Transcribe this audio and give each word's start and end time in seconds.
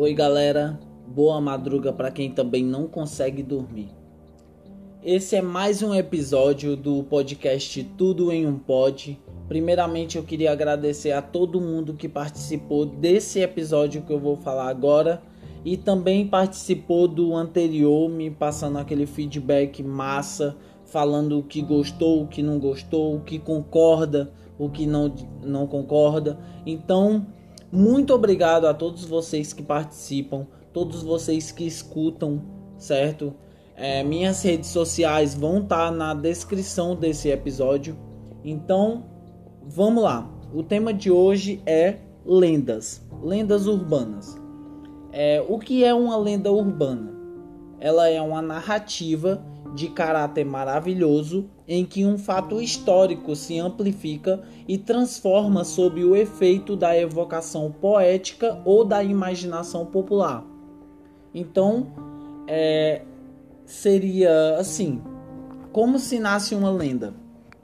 Oi, 0.00 0.14
galera. 0.14 0.78
Boa 1.08 1.40
madruga 1.40 1.92
para 1.92 2.08
quem 2.08 2.30
também 2.30 2.64
não 2.64 2.86
consegue 2.86 3.42
dormir. 3.42 3.88
Esse 5.02 5.34
é 5.34 5.42
mais 5.42 5.82
um 5.82 5.92
episódio 5.92 6.76
do 6.76 7.02
podcast 7.02 7.82
Tudo 7.98 8.30
em 8.30 8.46
um 8.46 8.56
Pod. 8.56 9.20
Primeiramente, 9.48 10.16
eu 10.16 10.22
queria 10.22 10.52
agradecer 10.52 11.10
a 11.10 11.20
todo 11.20 11.60
mundo 11.60 11.94
que 11.94 12.08
participou 12.08 12.86
desse 12.86 13.40
episódio 13.40 14.02
que 14.02 14.12
eu 14.12 14.20
vou 14.20 14.36
falar 14.36 14.68
agora 14.68 15.20
e 15.64 15.76
também 15.76 16.28
participou 16.28 17.08
do 17.08 17.34
anterior, 17.34 18.08
me 18.08 18.30
passando 18.30 18.78
aquele 18.78 19.04
feedback 19.04 19.82
massa, 19.82 20.56
falando 20.84 21.40
o 21.40 21.42
que 21.42 21.60
gostou, 21.60 22.22
o 22.22 22.28
que 22.28 22.40
não 22.40 22.60
gostou, 22.60 23.16
o 23.16 23.20
que 23.22 23.40
concorda, 23.40 24.30
o 24.56 24.68
que 24.70 24.86
não, 24.86 25.12
não 25.42 25.66
concorda. 25.66 26.38
Então, 26.64 27.26
muito 27.70 28.14
obrigado 28.14 28.66
a 28.66 28.72
todos 28.72 29.04
vocês 29.04 29.52
que 29.52 29.62
participam, 29.62 30.46
todos 30.72 31.02
vocês 31.02 31.52
que 31.52 31.66
escutam, 31.66 32.42
certo? 32.78 33.34
É, 33.76 34.02
minhas 34.02 34.42
redes 34.42 34.70
sociais 34.70 35.34
vão 35.34 35.60
estar 35.60 35.90
tá 35.90 35.90
na 35.90 36.14
descrição 36.14 36.96
desse 36.96 37.28
episódio. 37.28 37.96
Então, 38.42 39.04
vamos 39.62 40.02
lá. 40.02 40.28
O 40.52 40.62
tema 40.62 40.94
de 40.94 41.10
hoje 41.10 41.62
é 41.66 41.98
lendas, 42.24 43.06
lendas 43.22 43.66
urbanas. 43.66 44.36
É, 45.12 45.44
o 45.46 45.58
que 45.58 45.84
é 45.84 45.92
uma 45.92 46.16
lenda 46.16 46.50
urbana? 46.50 47.12
Ela 47.78 48.08
é 48.08 48.20
uma 48.20 48.42
narrativa 48.42 49.44
de 49.74 49.88
caráter 49.88 50.44
maravilhoso 50.44 51.50
em 51.68 51.84
que 51.84 52.06
um 52.06 52.16
fato 52.16 52.60
histórico 52.60 53.36
se 53.36 53.58
amplifica 53.58 54.42
e 54.66 54.78
transforma 54.78 55.62
sob 55.64 56.02
o 56.02 56.16
efeito 56.16 56.74
da 56.74 56.98
evocação 56.98 57.70
poética 57.70 58.60
ou 58.64 58.84
da 58.84 59.04
imaginação 59.04 59.84
popular. 59.84 60.44
Então, 61.34 61.88
é, 62.46 63.02
seria 63.66 64.56
assim: 64.56 65.02
como 65.70 65.98
se 65.98 66.18
nasce 66.18 66.54
uma 66.54 66.70
lenda? 66.70 67.14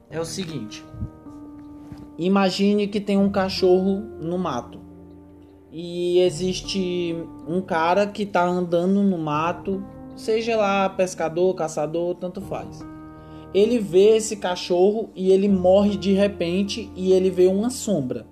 É 0.09 0.19
o 0.19 0.25
seguinte: 0.25 0.85
imagine 2.17 2.87
que 2.87 3.01
tem 3.01 3.17
um 3.17 3.31
cachorro 3.31 4.01
no 4.21 4.37
mato 4.37 4.79
e 5.71 6.19
existe 6.19 7.15
um 7.47 7.59
cara 7.59 8.05
que 8.05 8.21
está 8.21 8.45
andando 8.45 9.01
no 9.01 9.17
mato 9.17 9.83
seja 10.15 10.55
lá 10.55 10.87
pescador, 10.89 11.53
caçador, 11.55 12.15
tanto 12.15 12.41
faz. 12.41 12.94
Ele 13.55 13.79
vê 13.79 14.17
esse 14.17 14.35
cachorro 14.35 15.11
e 15.15 15.31
ele 15.31 15.47
morre 15.47 15.95
de 15.95 16.11
repente 16.11 16.91
e 16.93 17.13
ele 17.13 17.29
vê 17.29 17.47
uma 17.47 17.69
sombra. 17.69 18.27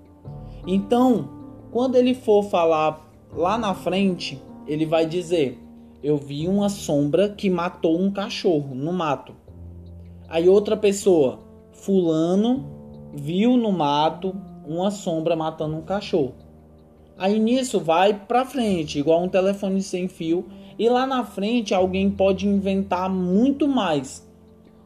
Então, 0.68 1.30
quando 1.72 1.96
ele 1.96 2.14
for 2.14 2.44
falar 2.44 3.10
lá 3.34 3.58
na 3.58 3.74
frente, 3.74 4.44
ele 4.68 4.86
vai 4.86 5.06
dizer: 5.06 5.58
Eu 6.04 6.18
vi 6.18 6.46
uma 6.46 6.68
sombra 6.68 7.30
que 7.30 7.50
matou 7.50 7.98
um 7.98 8.12
cachorro 8.12 8.76
no 8.76 8.92
mato. 8.92 9.34
Aí 10.28 10.50
outra 10.50 10.76
pessoa, 10.76 11.40
Fulano, 11.72 12.66
viu 13.14 13.56
no 13.56 13.72
mato 13.72 14.36
uma 14.68 14.92
sombra 14.92 15.38
matando 15.38 15.78
um 15.78 15.84
cachorro. 15.84 16.34
Aí 17.18 17.40
nisso 17.40 17.80
vai 17.80 18.14
pra 18.14 18.44
frente, 18.44 19.00
igual 19.00 19.24
um 19.24 19.30
telefone 19.30 19.82
sem 19.82 20.10
fio 20.10 20.46
e 20.78 20.90
lá 20.90 21.08
na 21.08 21.24
frente 21.24 21.74
alguém 21.74 22.12
pode 22.12 22.46
inventar 22.46 23.10
muito 23.10 23.70
mais. 23.70 24.23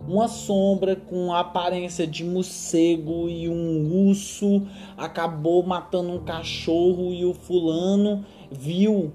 Uma 0.07 0.27
sombra 0.27 0.95
com 0.95 1.33
a 1.33 1.41
aparência 1.41 2.07
de 2.07 2.23
morcego 2.23 3.27
e 3.27 3.49
um 3.49 4.07
urso 4.07 4.65
acabou 4.95 5.63
matando 5.63 6.13
um 6.13 6.23
cachorro 6.23 7.13
e 7.13 7.25
o 7.25 7.33
fulano 7.33 8.23
viu 8.49 9.11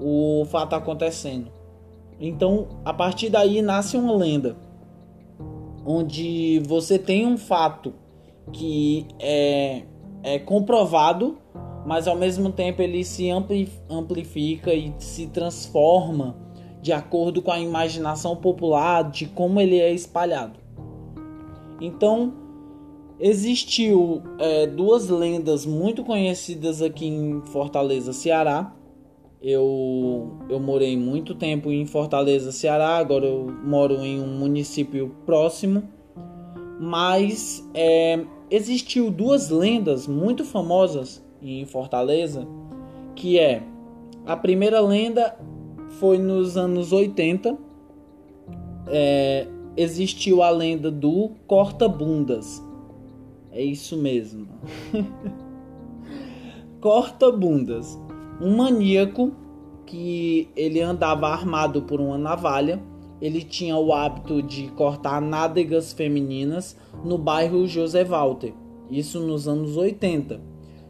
o 0.00 0.46
fato 0.46 0.74
acontecendo. 0.74 1.52
Então, 2.18 2.68
a 2.84 2.94
partir 2.94 3.28
daí 3.28 3.60
nasce 3.60 3.96
uma 3.96 4.14
lenda 4.14 4.56
onde 5.84 6.60
você 6.66 6.98
tem 6.98 7.26
um 7.26 7.36
fato 7.36 7.94
que 8.52 9.06
é, 9.20 9.82
é 10.22 10.38
comprovado 10.38 11.38
mas 11.88 12.06
ao 12.06 12.14
mesmo 12.14 12.52
tempo 12.52 12.82
ele 12.82 13.02
se 13.02 13.30
amplifica 13.88 14.74
e 14.74 14.92
se 14.98 15.26
transforma 15.28 16.36
de 16.80 16.92
acordo 16.92 17.42
com 17.42 17.50
a 17.50 17.58
imaginação 17.58 18.36
popular 18.36 19.10
de 19.10 19.26
como 19.26 19.60
ele 19.60 19.78
é 19.78 19.92
espalhado. 19.92 20.58
Então, 21.80 22.32
existiu 23.18 24.22
é, 24.38 24.66
duas 24.66 25.08
lendas 25.08 25.66
muito 25.66 26.04
conhecidas 26.04 26.82
aqui 26.82 27.06
em 27.06 27.40
Fortaleza, 27.42 28.12
Ceará. 28.12 28.74
Eu, 29.40 30.36
eu 30.48 30.58
morei 30.58 30.96
muito 30.96 31.34
tempo 31.34 31.70
em 31.70 31.86
Fortaleza, 31.86 32.50
Ceará, 32.50 32.96
agora 32.96 33.24
eu 33.24 33.46
moro 33.64 33.94
em 34.04 34.20
um 34.20 34.38
município 34.38 35.14
próximo. 35.24 35.82
Mas 36.80 37.68
é, 37.74 38.24
existiu 38.50 39.10
duas 39.10 39.50
lendas 39.50 40.06
muito 40.06 40.44
famosas 40.44 41.24
em 41.42 41.64
Fortaleza, 41.64 42.46
que 43.14 43.38
é 43.38 43.62
a 44.26 44.36
primeira 44.36 44.80
lenda 44.80 45.36
foi 45.90 46.18
nos 46.18 46.56
anos 46.56 46.92
80. 46.92 47.56
É, 48.86 49.46
existiu 49.76 50.42
a 50.42 50.50
lenda 50.50 50.90
do 50.90 51.30
corta-bundas. 51.46 52.62
É 53.50 53.62
isso 53.62 53.96
mesmo. 53.96 54.46
corta-bundas. 56.80 57.98
Um 58.40 58.56
maníaco 58.56 59.32
que 59.86 60.48
ele 60.54 60.80
andava 60.80 61.28
armado 61.28 61.82
por 61.82 62.00
uma 62.00 62.18
navalha. 62.18 62.80
Ele 63.20 63.42
tinha 63.42 63.76
o 63.76 63.92
hábito 63.92 64.42
de 64.42 64.68
cortar 64.68 65.20
nádegas 65.20 65.92
femininas 65.92 66.76
no 67.04 67.18
bairro 67.18 67.66
José 67.66 68.04
Walter. 68.04 68.52
Isso 68.90 69.18
nos 69.20 69.48
anos 69.48 69.76
80. 69.76 70.40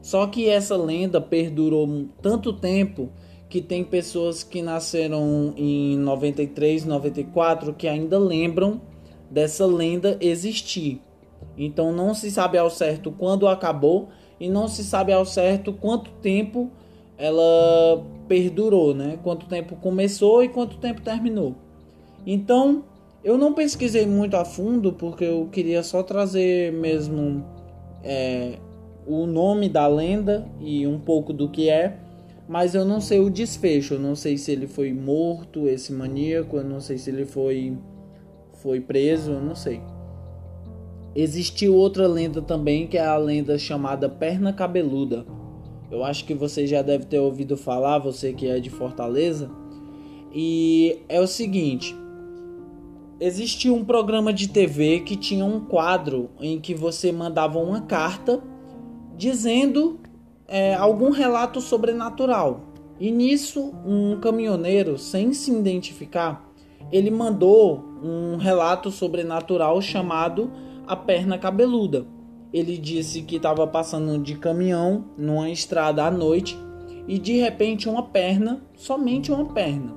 Só 0.03 0.27
que 0.27 0.49
essa 0.49 0.77
lenda 0.77 1.21
perdurou 1.21 2.07
tanto 2.21 2.53
tempo 2.53 3.11
que 3.49 3.63
tem 3.63 3.83
pessoas 3.83 4.43
que 4.43 4.61
nasceram 4.61 5.55
em 5.57 5.97
93, 5.97 6.85
94 6.85 7.73
que 7.73 7.89
ainda 7.89 8.19
lembram 8.19 8.81
dessa 9.31 9.67
lenda 9.67 10.19
existir. 10.21 11.01
Então 11.57 11.93
não 11.93 12.15
se 12.15 12.31
sabe 12.31 12.59
ao 12.59 12.71
certo 12.71 13.11
quando 13.11 13.49
acabou 13.49 14.09
e 14.39 14.49
não 14.49 14.69
se 14.69 14.85
sabe 14.85 15.13
ao 15.13 15.25
certo 15.25 15.73
quanto 15.73 16.11
tempo 16.23 16.71
ela 17.17 18.05
perdurou, 18.29 18.95
né? 18.95 19.19
Quanto 19.25 19.47
tempo 19.47 19.75
começou 19.77 20.45
e 20.45 20.49
quanto 20.49 20.77
tempo 20.77 21.01
terminou. 21.01 21.57
Então, 22.25 22.85
eu 23.25 23.37
não 23.37 23.53
pesquisei 23.53 24.07
muito 24.07 24.37
a 24.37 24.45
fundo 24.45 24.93
porque 24.93 25.25
eu 25.25 25.49
queria 25.51 25.83
só 25.83 26.03
trazer 26.03 26.73
mesmo 26.73 27.45
é, 28.05 28.59
o 29.07 29.27
nome 29.27 29.69
da 29.69 29.87
lenda 29.87 30.47
e 30.61 30.87
um 30.87 30.99
pouco 30.99 31.33
do 31.33 31.49
que 31.49 31.69
é, 31.69 31.99
mas 32.49 32.75
eu 32.75 32.85
não 32.85 33.01
sei 33.01 33.21
o 33.21 33.29
desfecho. 33.29 33.95
Eu 33.95 34.01
não 34.01 34.17
sei 34.17 34.39
se 34.39 34.51
ele 34.51 34.67
foi 34.67 34.93
morto, 34.93 35.69
esse 35.69 35.93
maníaco, 35.93 36.57
eu 36.57 36.65
não 36.65 36.81
sei 36.81 36.97
se 36.97 37.11
ele 37.11 37.27
foi 37.27 37.77
foi 38.55 38.81
preso, 38.81 39.33
eu 39.33 39.41
não 39.41 39.55
sei. 39.55 39.81
Existiu 41.15 41.75
outra 41.75 42.09
lenda 42.09 42.43
também, 42.43 42.87
que 42.87 42.97
é 42.97 43.05
a 43.05 43.17
lenda 43.17 43.57
chamada 43.59 44.09
Perna 44.09 44.53
Cabeluda. 44.53 45.25
Eu 45.91 46.03
acho 46.05 46.25
que 46.25 46.35
você 46.35 46.67
já 46.67 46.83
deve 46.83 47.07
ter 47.07 47.19
ouvido 47.19 47.57
falar, 47.57 47.99
você 47.99 48.33
que 48.33 48.49
é 48.49 48.59
de 48.59 48.69
Fortaleza. 48.69 49.51
E 50.35 51.01
é 51.09 51.21
o 51.21 51.27
seguinte: 51.27 51.95
existia 53.21 53.73
um 53.73 53.85
programa 53.85 54.33
de 54.33 54.49
TV 54.49 55.01
que 55.01 55.17
tinha 55.17 55.45
um 55.45 55.61
quadro 55.61 56.31
em 56.41 56.61
que 56.61 56.75
você 56.75 57.13
mandava 57.13 57.59
uma 57.59 57.83
carta 57.83 58.43
dizendo 59.17 60.01
é, 60.49 60.75
algum 60.75 61.11
relato 61.11 61.61
sobrenatural. 61.61 62.62
E 62.99 63.12
nisso, 63.12 63.73
um 63.87 64.19
caminhoneiro, 64.19 64.99
sem 64.99 65.33
se 65.33 65.53
identificar, 65.53 66.50
ele 66.91 67.11
mandou 67.11 67.85
um 68.03 68.37
relato 68.37 68.91
sobrenatural 68.91 69.81
chamado 69.83 70.50
A 70.87 70.97
Perna 70.97 71.39
Cabeluda. 71.39 72.06
Ele 72.53 72.79
disse 72.79 73.23
que 73.23 73.37
estava 73.37 73.67
passando 73.67 74.19
de 74.19 74.37
caminhão 74.37 75.05
numa 75.19 75.50
estrada 75.50 76.05
à 76.05 76.11
noite 76.11 76.59
e 77.06 77.19
de 77.19 77.37
repente 77.37 77.89
uma 77.89 78.03
perna, 78.03 78.62
somente 78.75 79.31
uma 79.31 79.44
perna, 79.53 79.94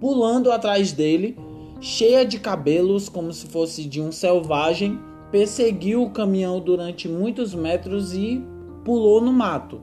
pulando 0.00 0.52
atrás 0.52 0.92
dele, 0.92 1.36
cheia 1.80 2.24
de 2.24 2.38
cabelos 2.38 3.08
como 3.08 3.32
se 3.32 3.46
fosse 3.46 3.84
de 3.84 4.00
um 4.00 4.12
selvagem, 4.12 4.98
perseguiu 5.30 6.04
o 6.04 6.10
caminhão 6.10 6.60
durante 6.60 7.08
muitos 7.08 7.54
metros 7.54 8.14
e 8.14 8.42
pulou 8.86 9.20
no 9.20 9.32
mato. 9.32 9.80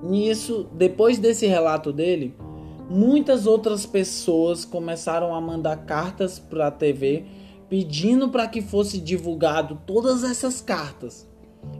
Nisso, 0.00 0.68
depois 0.72 1.18
desse 1.18 1.44
relato 1.44 1.92
dele, 1.92 2.36
muitas 2.88 3.48
outras 3.48 3.84
pessoas 3.84 4.64
começaram 4.64 5.34
a 5.34 5.40
mandar 5.40 5.78
cartas 5.78 6.38
para 6.38 6.68
a 6.68 6.70
TV 6.70 7.24
pedindo 7.68 8.28
para 8.28 8.46
que 8.46 8.62
fosse 8.62 9.00
divulgado 9.00 9.76
todas 9.84 10.22
essas 10.22 10.60
cartas. 10.60 11.28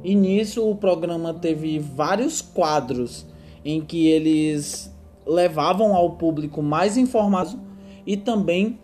E 0.03 0.17
nisso 0.17 0.69
o 0.69 0.75
programa 0.75 1.33
teve 1.33 1.79
vários 1.79 2.43
quadros 2.43 3.25
em 3.65 3.81
que 3.81 4.09
eles 4.09 4.93
levavam 5.25 5.95
ao 5.95 6.17
público 6.17 6.61
mais 6.61 6.97
informação 6.97 7.61
e 8.05 8.17
também 8.17 8.81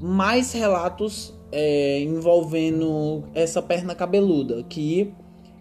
mais 0.00 0.52
relatos 0.52 1.32
é, 1.52 2.00
envolvendo 2.02 3.22
essa 3.32 3.62
perna 3.62 3.94
cabeluda, 3.94 4.64
que 4.64 5.14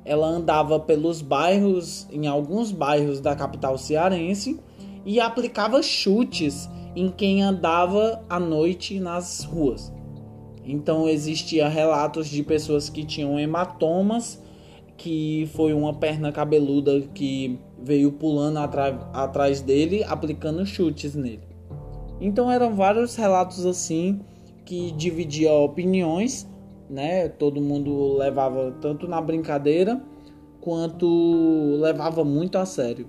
ela 0.05 0.27
andava 0.27 0.79
pelos 0.79 1.21
bairros, 1.21 2.07
em 2.11 2.27
alguns 2.27 2.71
bairros 2.71 3.19
da 3.19 3.35
capital 3.35 3.77
cearense, 3.77 4.59
e 5.05 5.19
aplicava 5.19 5.81
chutes 5.81 6.69
em 6.95 7.09
quem 7.09 7.41
andava 7.41 8.23
à 8.29 8.39
noite 8.39 8.99
nas 8.99 9.43
ruas. 9.43 9.91
Então 10.65 11.07
existia 11.09 11.67
relatos 11.67 12.27
de 12.27 12.41
pessoas 12.43 12.89
que 12.89 13.03
tinham 13.03 13.39
hematomas, 13.39 14.41
que 14.95 15.49
foi 15.53 15.73
uma 15.73 15.93
perna 15.93 16.31
cabeluda 16.31 17.01
que 17.13 17.59
veio 17.81 18.11
pulando 18.11 18.57
atrás 18.57 19.61
dele, 19.61 20.03
aplicando 20.03 20.65
chutes 20.65 21.15
nele. 21.15 21.41
Então 22.21 22.49
eram 22.49 22.73
vários 22.75 23.15
relatos 23.15 23.65
assim 23.65 24.21
que 24.63 24.91
dividia 24.91 25.51
opiniões, 25.51 26.47
né? 26.89 27.27
Todo 27.29 27.61
mundo 27.61 28.17
levava 28.17 28.73
tanto 28.81 29.07
na 29.07 29.21
brincadeira 29.21 30.01
quanto 30.61 31.77
levava 31.79 32.23
muito 32.23 32.57
a 32.57 32.65
sério. 32.65 33.07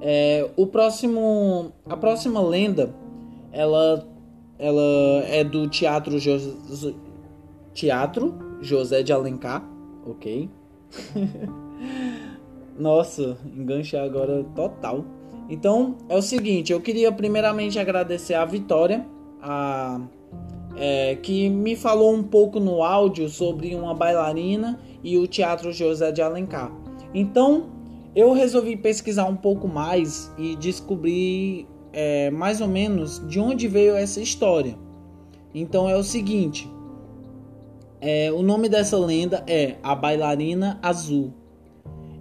É, 0.00 0.48
o 0.56 0.66
próximo, 0.66 1.72
a 1.86 1.96
próxima 1.96 2.40
lenda, 2.40 2.94
ela, 3.52 4.06
ela 4.58 4.82
é 5.26 5.44
do 5.44 5.68
teatro 5.68 6.18
jo, 6.18 6.56
teatro 7.74 8.34
José 8.60 9.02
de 9.02 9.12
Alencar, 9.12 9.62
ok? 10.06 10.48
Nossa, 12.78 13.36
enganchei 13.44 13.98
agora 13.98 14.44
total. 14.54 15.04
Então 15.48 15.96
é 16.08 16.16
o 16.16 16.22
seguinte, 16.22 16.72
eu 16.72 16.80
queria 16.80 17.10
primeiramente 17.12 17.78
agradecer 17.78 18.34
a 18.34 18.44
Vitória, 18.44 19.06
a, 19.42 20.00
é, 20.76 21.16
que 21.16 21.48
me 21.48 21.76
falou 21.76 22.14
um 22.14 22.22
pouco 22.22 22.60
no 22.60 22.82
áudio 22.82 23.28
sobre 23.28 23.74
uma 23.74 23.94
bailarina 23.94 24.78
e 25.02 25.16
o 25.18 25.26
Teatro 25.26 25.72
José 25.72 26.12
de 26.12 26.22
Alencar. 26.22 26.72
Então 27.14 27.70
eu 28.14 28.32
resolvi 28.32 28.76
pesquisar 28.76 29.26
um 29.26 29.36
pouco 29.36 29.68
mais 29.68 30.32
e 30.38 30.56
descobrir 30.56 31.66
é, 31.92 32.30
mais 32.30 32.60
ou 32.60 32.68
menos 32.68 33.26
de 33.28 33.38
onde 33.38 33.68
veio 33.68 33.94
essa 33.94 34.20
história. 34.20 34.76
Então 35.54 35.88
é 35.88 35.96
o 35.96 36.04
seguinte: 36.04 36.68
é, 38.00 38.32
o 38.32 38.42
nome 38.42 38.68
dessa 38.68 38.98
lenda 38.98 39.44
é 39.46 39.76
A 39.82 39.94
Bailarina 39.94 40.78
Azul. 40.82 41.32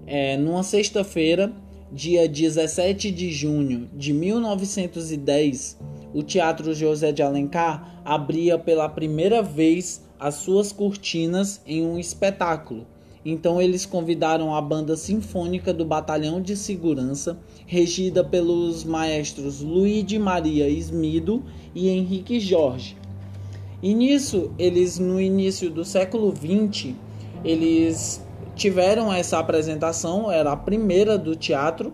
É, 0.06 0.38
numa 0.38 0.64
sexta-feira, 0.64 1.54
dia 1.92 2.28
17 2.28 3.12
de 3.12 3.32
junho 3.32 3.90
de 3.94 4.12
1910, 4.12 5.80
o 6.14 6.24
Teatro 6.24 6.74
José 6.74 7.12
de 7.12 7.22
Alencar 7.22 8.02
abria 8.04 8.58
pela 8.58 8.90
primeira 8.90 9.42
vez 9.42 10.04
as 10.20 10.36
suas 10.36 10.72
cortinas 10.72 11.62
em 11.66 11.86
um 11.86 11.98
espetáculo 11.98 12.86
então 13.24 13.62
eles 13.62 13.86
convidaram 13.86 14.56
a 14.56 14.62
banda 14.62 14.96
sinfônica 14.96 15.74
do 15.74 15.84
Batalhão 15.86 16.42
de 16.42 16.56
Segurança, 16.56 17.38
regida 17.66 18.24
pelos 18.24 18.84
maestros 18.84 19.62
Luiz 19.62 20.12
Maria 20.18 20.70
Esmido 20.70 21.44
e 21.76 21.90
Henrique 21.90 22.40
Jorge. 22.40 22.98
E 23.82 23.94
nisso, 23.94 24.52
eles 24.58 25.00
no 25.00 25.20
início 25.20 25.70
do 25.70 25.84
século 25.84 26.34
XX, 26.34 26.94
eles 27.44 28.26
tiveram 28.56 29.12
essa 29.12 29.40
apresentação, 29.40 30.32
era 30.32 30.52
a 30.52 30.58
primeira 30.58 31.18
do 31.18 31.36
teatro, 31.36 31.94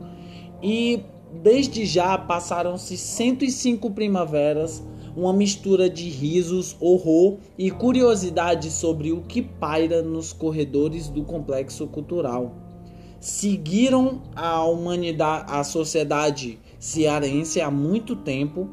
e 0.61 1.03
desde 1.41 1.85
já 1.85 2.17
passaram-se 2.17 2.97
105 2.97 3.91
primaveras 3.91 4.83
uma 5.15 5.31
mistura 5.31 5.89
de 5.89 6.09
risos, 6.09 6.75
horror 6.79 7.37
e 7.57 7.71
curiosidade 7.71 8.69
sobre 8.69 9.11
o 9.13 9.21
que 9.21 9.41
paira 9.41 10.01
nos 10.01 10.33
corredores 10.33 11.07
do 11.07 11.23
complexo 11.23 11.87
cultural. 11.87 12.53
Seguiram 13.19 14.21
a 14.35 14.63
humanidade, 14.65 15.45
a 15.47 15.63
sociedade 15.63 16.59
cearense 16.77 17.61
há 17.61 17.71
muito 17.71 18.15
tempo, 18.15 18.69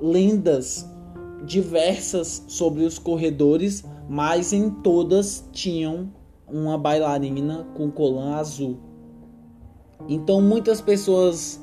lendas 0.00 0.88
diversas 1.44 2.44
sobre 2.46 2.84
os 2.84 2.98
corredores, 2.98 3.84
mas 4.08 4.52
em 4.52 4.70
todas 4.70 5.44
tinham 5.52 6.12
uma 6.48 6.78
bailarina 6.78 7.66
com 7.74 7.90
colã 7.90 8.36
azul. 8.36 8.78
Então 10.08 10.40
muitas 10.40 10.80
pessoas 10.80 11.60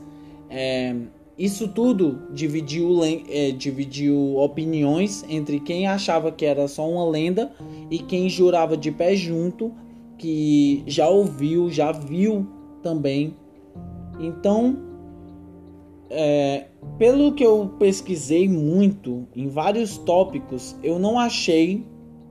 é, 0.49 0.95
isso 1.37 1.67
tudo 1.67 2.23
dividiu, 2.33 3.03
é, 3.03 3.51
dividiu 3.51 4.37
opiniões 4.37 5.23
entre 5.29 5.59
quem 5.59 5.87
achava 5.87 6.31
que 6.31 6.45
era 6.45 6.67
só 6.67 6.89
uma 6.89 7.07
lenda 7.07 7.51
e 7.91 7.99
quem 7.99 8.27
jurava 8.27 8.75
de 8.75 8.91
pé 8.91 9.15
junto 9.15 9.71
que 10.17 10.83
já 10.87 11.07
ouviu, 11.07 11.69
já 11.69 11.91
viu 11.91 12.47
também. 12.81 13.35
Então, 14.19 14.77
é, 16.09 16.65
pelo 16.97 17.33
que 17.33 17.45
eu 17.45 17.71
pesquisei 17.77 18.49
muito 18.49 19.27
em 19.35 19.47
vários 19.47 19.97
tópicos, 19.99 20.75
eu 20.81 20.97
não 20.97 21.19
achei 21.19 21.85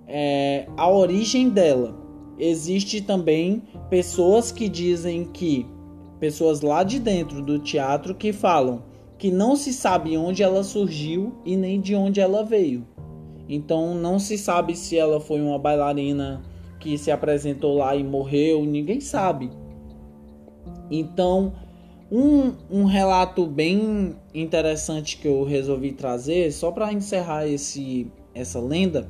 é, 0.09 0.67
a 0.77 0.91
origem 0.91 1.49
dela. 1.49 1.97
Existe 2.39 3.01
também 3.01 3.63
pessoas 3.89 4.51
que 4.51 4.69
dizem 4.69 5.25
que 5.25 5.65
pessoas 6.19 6.61
lá 6.61 6.83
de 6.83 6.99
dentro 6.99 7.43
do 7.43 7.59
teatro 7.59 8.15
que 8.15 8.33
falam 8.33 8.83
que 9.19 9.31
não 9.31 9.57
se 9.57 9.73
sabe 9.73 10.17
onde 10.17 10.43
ela 10.43 10.63
surgiu 10.63 11.35
e 11.45 11.57
nem 11.57 11.81
de 11.81 11.95
onde 11.95 12.21
ela 12.21 12.45
veio. 12.45 12.87
Então 13.49 13.95
não 13.95 14.19
se 14.19 14.37
sabe 14.37 14.77
se 14.77 14.97
ela 14.99 15.21
foi 15.21 15.41
uma 15.41 15.59
bailarina 15.59 16.43
que 16.79 16.99
se 16.99 17.11
apresentou 17.11 17.77
lá 17.77 17.97
e 17.97 18.05
morreu, 18.05 18.65
ninguém 18.65 19.01
sabe. 19.01 19.51
Então, 20.91 21.53
um, 22.11 22.53
um 22.71 22.85
relato 22.85 23.47
bem 23.47 24.15
interessante 24.35 25.17
que 25.17 25.27
eu 25.27 25.43
resolvi 25.45 25.93
trazer, 25.93 26.53
só 26.53 26.71
para 26.71 26.93
encerrar 26.93 27.49
esse, 27.49 28.11
essa 28.35 28.61
lenda, 28.61 29.09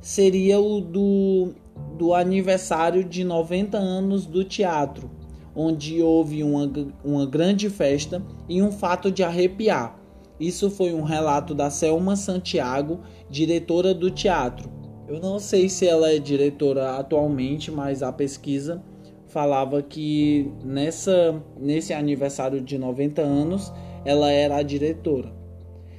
seria 0.00 0.60
o 0.60 0.80
do, 0.80 1.52
do 1.96 2.14
aniversário 2.14 3.02
de 3.02 3.24
90 3.24 3.78
anos 3.78 4.26
do 4.26 4.44
teatro 4.44 5.17
onde 5.60 6.00
houve 6.00 6.44
uma, 6.44 6.70
uma 7.04 7.26
grande 7.26 7.68
festa 7.68 8.22
e 8.48 8.62
um 8.62 8.70
fato 8.70 9.10
de 9.10 9.24
arrepiar. 9.24 9.98
Isso 10.38 10.70
foi 10.70 10.94
um 10.94 11.02
relato 11.02 11.52
da 11.52 11.68
Selma 11.68 12.14
Santiago, 12.14 13.00
diretora 13.28 13.92
do 13.92 14.08
teatro. 14.08 14.70
Eu 15.08 15.18
não 15.18 15.40
sei 15.40 15.68
se 15.68 15.84
ela 15.84 16.12
é 16.12 16.18
diretora 16.20 16.96
atualmente, 16.96 17.72
mas 17.72 18.04
a 18.04 18.12
pesquisa 18.12 18.80
falava 19.26 19.82
que 19.82 20.48
nessa 20.64 21.42
nesse 21.58 21.92
aniversário 21.92 22.60
de 22.60 22.78
90 22.78 23.20
anos 23.20 23.72
ela 24.04 24.30
era 24.30 24.58
a 24.58 24.62
diretora. 24.62 25.34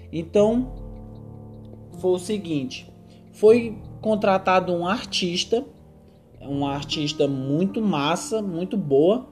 Então, 0.09 0.71
foi 1.99 2.11
o 2.11 2.17
seguinte, 2.17 2.89
foi 3.33 3.77
contratado 3.99 4.71
um 4.71 4.87
artista, 4.87 5.65
um 6.41 6.65
artista 6.65 7.27
muito 7.27 7.81
massa, 7.81 8.41
muito 8.41 8.77
boa, 8.77 9.27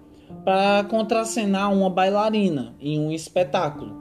para 0.47 0.81
contracenar 0.85 1.73
uma 1.73 1.89
bailarina 1.89 2.73
em 2.79 2.97
um 2.97 3.11
espetáculo. 3.11 3.97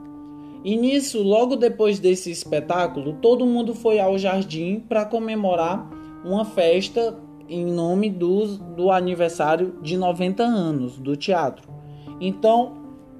E 0.63 0.77
nisso, 0.77 1.21
logo 1.21 1.57
depois 1.57 1.99
desse 1.99 2.31
espetáculo, 2.31 3.17
todo 3.21 3.45
mundo 3.45 3.75
foi 3.75 3.99
ao 3.99 4.17
jardim 4.17 4.79
para 4.79 5.03
comemorar 5.03 5.89
uma 6.23 6.45
festa 6.45 7.19
em 7.49 7.65
nome 7.65 8.09
do, 8.09 8.57
do 8.57 8.89
aniversário 8.91 9.77
de 9.81 9.97
90 9.97 10.41
anos 10.41 10.97
do 10.97 11.17
teatro. 11.17 11.67
Então, 12.21 12.77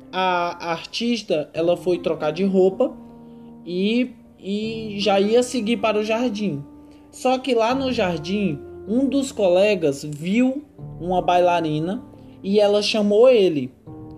a 0.10 0.72
artista 0.72 1.50
ela 1.53 1.75
foi 1.75 2.00
trocar 2.00 2.31
de 2.31 2.46
roupa 2.46 2.96
e, 3.65 4.15
e 4.39 4.96
já 5.00 5.19
ia 5.19 5.43
seguir 5.43 5.75
para 5.75 6.00
o 6.00 6.03
jardim. 6.03 6.63
Só 7.12 7.38
que 7.38 7.53
lá 7.53 7.75
no 7.75 7.91
jardim, 7.91 8.57
um 8.88 9.05
dos 9.05 9.34
colegas 9.34 10.01
viu 10.01 10.63
uma 11.01 11.22
bailarina 11.22 12.01
e 12.48 12.62
ela 12.62 12.82
chamou 12.82 13.27
ele. 13.27 13.74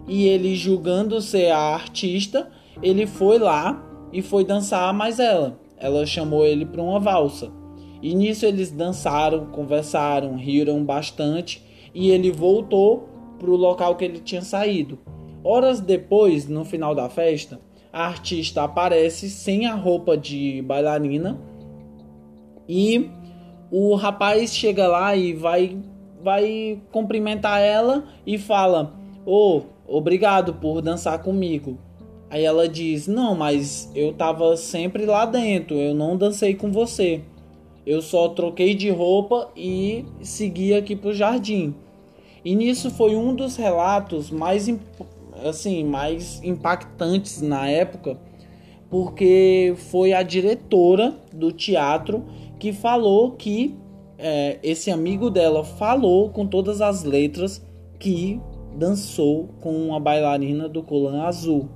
E 0.08 0.28
ele, 0.28 0.54
julgando 0.54 1.20
ser 1.20 1.50
a 1.50 1.58
artista, 1.58 2.48
ele 2.80 3.08
foi 3.08 3.40
lá 3.40 3.84
e 4.14 4.22
foi 4.22 4.46
dançar 4.46 4.94
mais 4.94 5.18
ela. 5.18 5.60
Ela 5.80 6.06
chamou 6.06 6.46
ele 6.46 6.64
para 6.64 6.80
uma 6.80 7.00
valsa. 7.00 7.52
E 8.04 8.14
nisso 8.14 8.46
eles 8.46 8.70
dançaram, 8.70 9.48
conversaram, 9.48 10.36
riram 10.36 10.86
bastante 10.86 11.66
e 11.92 12.12
ele 12.12 12.32
voltou 12.32 13.10
para 13.40 13.50
o 13.50 13.56
local 13.56 13.96
que 13.96 14.06
ele 14.06 14.20
tinha 14.20 14.44
saído. 14.44 15.00
Horas 15.44 15.82
depois, 15.82 16.48
no 16.48 16.64
final 16.64 16.94
da 16.94 17.10
festa, 17.10 17.60
a 17.92 18.06
artista 18.06 18.62
aparece 18.62 19.28
sem 19.28 19.66
a 19.66 19.74
roupa 19.74 20.16
de 20.16 20.62
bailarina 20.62 21.42
e 22.68 23.10
o 23.72 23.96
rapaz 23.96 24.56
chega 24.56 24.88
lá 24.88 25.16
e 25.16 25.34
vai 25.34 25.80
vai 26.24 26.82
cumprimentar 26.92 27.62
ela 27.62 28.04
e 28.26 28.38
fala: 28.38 28.94
"Oh, 29.26 29.62
obrigado 29.88 30.54
por 30.54 30.82
dançar 30.82 31.22
comigo". 31.22 31.78
Aí 32.30 32.44
ela 32.44 32.68
diz: 32.68 33.08
"Não, 33.08 33.36
mas 33.36 33.92
eu 33.96 34.14
tava 34.14 34.56
sempre 34.58 35.06
lá 35.06 35.26
dentro, 35.26 35.76
eu 35.76 35.94
não 35.94 36.18
dancei 36.18 36.56
com 36.56 36.72
você. 36.72 37.22
Eu 37.86 38.02
só 38.02 38.30
troquei 38.30 38.76
de 38.76 38.90
roupa 38.90 39.50
e 39.56 40.06
segui 40.22 40.74
aqui 40.74 40.96
pro 40.96 41.14
jardim". 41.14 41.74
E 42.44 42.56
nisso 42.56 42.90
foi 42.90 43.16
um 43.16 43.36
dos 43.36 43.58
relatos 43.58 44.32
mais 44.32 44.68
assim, 45.46 45.84
mais 45.84 46.42
impactantes 46.44 47.42
na 47.42 47.68
época, 47.70 48.18
porque 48.90 49.74
foi 49.90 50.14
a 50.14 50.24
diretora 50.24 51.16
do 51.34 51.52
teatro 51.52 52.26
que 52.58 52.74
falou 52.74 53.32
que 53.32 53.76
é, 54.20 54.60
esse 54.62 54.92
amigo 54.92 55.30
dela 55.30 55.64
falou 55.64 56.30
com 56.30 56.46
todas 56.46 56.82
as 56.82 57.04
letras 57.04 57.66
que 57.98 58.40
dançou 58.78 59.48
com 59.62 59.74
uma 59.88 60.00
bailarina 60.00 60.68
do 60.68 60.84
colã 60.84 61.24
azul. 61.24 61.70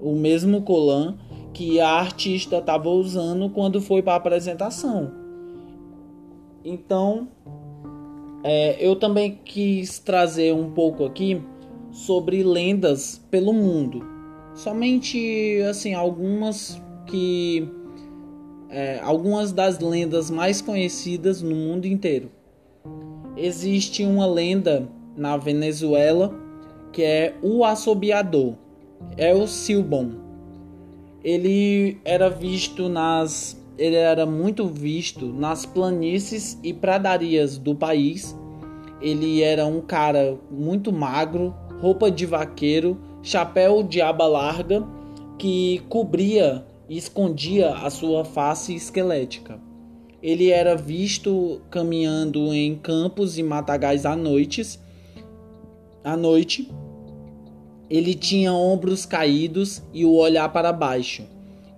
O 0.00 0.14
mesmo 0.14 0.62
colã 0.62 1.18
que 1.52 1.78
a 1.78 1.90
artista 1.90 2.56
estava 2.56 2.88
usando 2.88 3.50
quando 3.50 3.82
foi 3.82 4.02
para 4.02 4.14
a 4.14 4.16
apresentação. 4.16 5.12
Então, 6.64 7.28
é, 8.42 8.76
eu 8.80 8.96
também 8.96 9.38
quis 9.44 9.98
trazer 9.98 10.54
um 10.54 10.70
pouco 10.70 11.04
aqui 11.04 11.42
sobre 11.90 12.42
lendas 12.42 13.22
pelo 13.30 13.52
mundo. 13.52 14.02
Somente 14.54 15.60
assim 15.68 15.92
algumas 15.92 16.80
que 17.06 17.68
é, 18.70 19.00
algumas 19.02 19.52
das 19.52 19.78
lendas 19.80 20.30
mais 20.30 20.62
conhecidas 20.62 21.42
no 21.42 21.54
mundo 21.54 21.86
inteiro. 21.86 22.30
Existe 23.36 24.04
uma 24.04 24.26
lenda 24.26 24.88
na 25.16 25.36
Venezuela 25.36 26.32
que 26.92 27.02
é 27.02 27.34
o 27.42 27.64
assobiador, 27.64 28.54
é 29.16 29.34
o 29.34 29.46
Silbon. 29.46 30.12
Ele 31.22 31.98
era 32.04 32.28
visto 32.28 32.88
nas 32.88 33.58
ele 33.78 33.96
era 33.96 34.26
muito 34.26 34.66
visto 34.66 35.24
nas 35.24 35.64
planícies 35.64 36.58
e 36.62 36.70
pradarias 36.70 37.56
do 37.56 37.74
país. 37.74 38.36
Ele 39.00 39.42
era 39.42 39.64
um 39.64 39.80
cara 39.80 40.36
muito 40.50 40.92
magro, 40.92 41.54
roupa 41.80 42.10
de 42.10 42.26
vaqueiro, 42.26 43.00
chapéu 43.22 43.82
de 43.82 44.02
aba 44.02 44.26
larga 44.26 44.86
que 45.38 45.80
cobria 45.88 46.66
e 46.90 46.98
escondia 46.98 47.70
a 47.70 47.88
sua 47.88 48.24
face 48.24 48.74
esquelética. 48.74 49.60
Ele 50.20 50.50
era 50.50 50.76
visto 50.76 51.62
caminhando 51.70 52.52
em 52.52 52.74
campos 52.74 53.38
e 53.38 53.44
matagais 53.44 54.04
à 54.04 54.16
noites. 54.16 54.76
À 56.02 56.16
noite, 56.16 56.68
ele 57.88 58.12
tinha 58.14 58.52
ombros 58.52 59.06
caídos 59.06 59.80
e 59.94 60.04
o 60.04 60.14
olhar 60.14 60.48
para 60.52 60.72
baixo. 60.72 61.22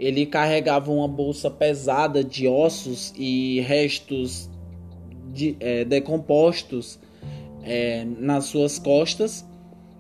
Ele 0.01 0.25
carregava 0.25 0.91
uma 0.91 1.07
bolsa 1.07 1.51
pesada 1.51 2.25
de 2.25 2.49
ossos 2.49 3.13
e 3.15 3.61
restos 3.61 4.49
de, 5.31 5.55
é, 5.61 5.85
decompostos 5.85 6.99
é, 7.63 8.05
nas 8.19 8.47
suas 8.47 8.79
costas 8.79 9.45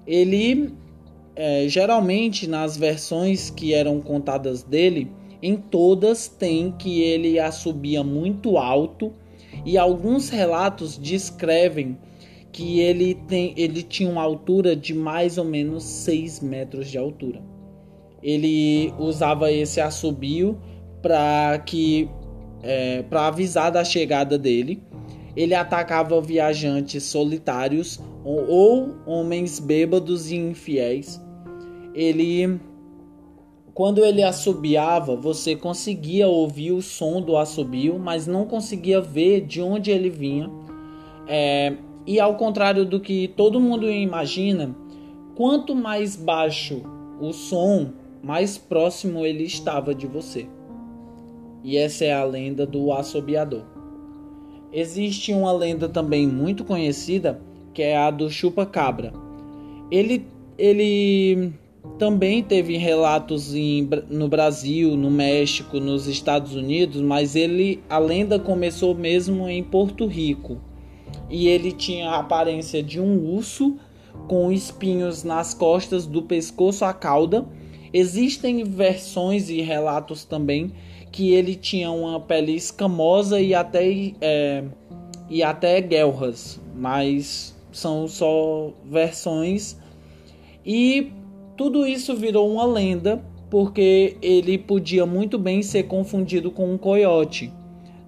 ele 0.06 0.72
é, 1.34 1.66
geralmente 1.68 2.46
nas 2.46 2.76
versões 2.76 3.50
que 3.50 3.72
eram 3.72 4.00
contadas 4.00 4.62
dele, 4.62 5.10
em 5.42 5.56
todas 5.56 6.28
tem 6.28 6.72
que 6.72 7.00
ele 7.02 7.38
assobia 7.38 8.04
muito 8.04 8.56
alto 8.56 9.12
e 9.64 9.76
alguns 9.76 10.28
relatos 10.28 10.96
descrevem 10.96 11.98
que 12.52 12.80
ele, 12.80 13.14
tem, 13.14 13.54
ele 13.56 13.82
tinha 13.82 14.08
uma 14.08 14.22
altura 14.22 14.76
de 14.76 14.94
mais 14.94 15.38
ou 15.38 15.44
menos 15.44 15.82
6 15.84 16.40
metros 16.40 16.90
de 16.90 16.98
altura. 16.98 17.40
Ele 18.22 18.92
usava 18.98 19.50
esse 19.50 19.80
assobio 19.80 20.60
para 21.00 21.58
que 21.58 22.08
é, 22.62 23.02
para 23.02 23.26
avisar 23.26 23.72
da 23.72 23.82
chegada 23.82 24.38
dele. 24.38 24.82
Ele 25.34 25.54
atacava 25.54 26.20
viajantes 26.20 27.02
solitários 27.04 27.98
ou 28.24 28.94
homens 29.06 29.58
bêbados 29.58 30.30
e 30.30 30.36
infiéis. 30.36 31.20
Ele 31.94 32.60
quando 33.74 34.04
ele 34.04 34.22
assobiava, 34.22 35.16
você 35.16 35.56
conseguia 35.56 36.28
ouvir 36.28 36.72
o 36.72 36.82
som 36.82 37.22
do 37.22 37.38
assobio, 37.38 37.98
mas 37.98 38.26
não 38.26 38.44
conseguia 38.44 39.00
ver 39.00 39.46
de 39.46 39.62
onde 39.62 39.90
ele 39.90 40.10
vinha. 40.10 40.50
É, 41.26 41.74
e 42.06 42.20
ao 42.20 42.36
contrário 42.36 42.84
do 42.84 43.00
que 43.00 43.28
todo 43.28 43.58
mundo 43.58 43.90
imagina, 43.90 44.76
quanto 45.34 45.74
mais 45.74 46.16
baixo 46.16 46.82
o 47.18 47.32
som, 47.32 47.92
mais 48.22 48.58
próximo 48.58 49.24
ele 49.24 49.44
estava 49.44 49.94
de 49.94 50.06
você. 50.06 50.46
E 51.64 51.78
essa 51.78 52.04
é 52.04 52.12
a 52.12 52.24
lenda 52.24 52.66
do 52.66 52.92
assobiador. 52.92 53.62
Existe 54.70 55.32
uma 55.32 55.52
lenda 55.52 55.88
também 55.88 56.26
muito 56.26 56.62
conhecida 56.62 57.40
que 57.72 57.82
é 57.82 57.96
a 57.96 58.10
do 58.10 58.30
chupa-cabra. 58.30 59.12
Ele, 59.90 60.26
ele 60.56 61.52
também 61.98 62.42
teve 62.42 62.76
relatos 62.76 63.54
em, 63.54 63.88
no 64.08 64.28
Brasil, 64.28 64.96
no 64.96 65.10
México, 65.10 65.78
nos 65.78 66.06
Estados 66.06 66.54
Unidos, 66.54 67.00
mas 67.00 67.36
ele 67.36 67.82
a 67.88 67.98
lenda 67.98 68.38
começou 68.38 68.94
mesmo 68.94 69.48
em 69.48 69.62
Porto 69.62 70.06
Rico. 70.06 70.58
E 71.28 71.48
ele 71.48 71.72
tinha 71.72 72.10
a 72.10 72.20
aparência 72.20 72.82
de 72.82 73.00
um 73.00 73.34
urso 73.34 73.76
com 74.28 74.52
espinhos 74.52 75.24
nas 75.24 75.54
costas 75.54 76.06
do 76.06 76.22
pescoço 76.22 76.84
à 76.84 76.92
cauda. 76.92 77.46
Existem 77.92 78.64
versões 78.64 79.50
e 79.50 79.60
relatos 79.60 80.24
também 80.24 80.72
que 81.10 81.32
ele 81.32 81.54
tinha 81.54 81.90
uma 81.90 82.18
pele 82.18 82.54
escamosa 82.54 83.38
e 83.38 83.54
até 83.54 84.12
é, 84.20 84.64
e 85.28 85.42
até 85.42 85.80
guelras, 85.80 86.60
mas 86.74 87.51
são 87.72 88.06
só 88.06 88.72
versões 88.84 89.76
e 90.64 91.12
tudo 91.56 91.86
isso 91.86 92.14
virou 92.14 92.50
uma 92.50 92.64
lenda 92.64 93.22
porque 93.50 94.16
ele 94.22 94.56
podia 94.56 95.04
muito 95.04 95.38
bem 95.38 95.62
ser 95.62 95.82
confundido 95.82 96.50
com 96.50 96.72
um 96.72 96.78
coiote. 96.78 97.52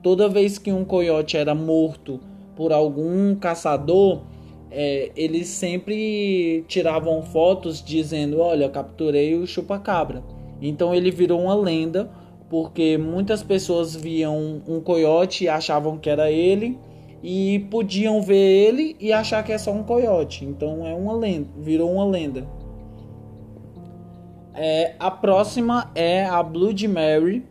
Toda 0.02 0.28
vez 0.28 0.58
que 0.58 0.72
um 0.72 0.84
coiote 0.84 1.36
era 1.36 1.54
morto 1.54 2.20
por 2.56 2.72
algum 2.72 3.34
caçador, 3.34 4.22
é, 4.70 5.10
eles 5.14 5.48
sempre 5.48 6.64
tiravam 6.66 7.22
fotos 7.22 7.82
dizendo: 7.82 8.40
Olha, 8.40 8.68
capturei 8.68 9.34
o 9.34 9.46
chupacabra. 9.46 10.22
Então 10.62 10.94
ele 10.94 11.10
virou 11.10 11.42
uma 11.42 11.54
lenda 11.54 12.10
porque 12.48 12.96
muitas 12.96 13.42
pessoas 13.42 13.94
viam 13.94 14.62
um 14.66 14.80
coiote 14.80 15.44
e 15.44 15.48
achavam 15.48 15.98
que 15.98 16.08
era 16.08 16.30
ele 16.30 16.78
e 17.26 17.60
podiam 17.70 18.20
ver 18.20 18.36
ele 18.36 18.94
e 19.00 19.10
achar 19.10 19.42
que 19.42 19.50
é 19.50 19.56
só 19.56 19.72
um 19.72 19.82
coiote. 19.82 20.44
Então 20.44 20.86
é 20.86 20.92
uma 20.94 21.14
lenda, 21.14 21.48
virou 21.56 21.90
uma 21.90 22.04
lenda. 22.04 22.46
É, 24.52 24.94
a 24.98 25.10
próxima 25.10 25.90
é 25.94 26.26
a 26.26 26.42
Blood 26.42 26.86
Mary, 26.86 27.42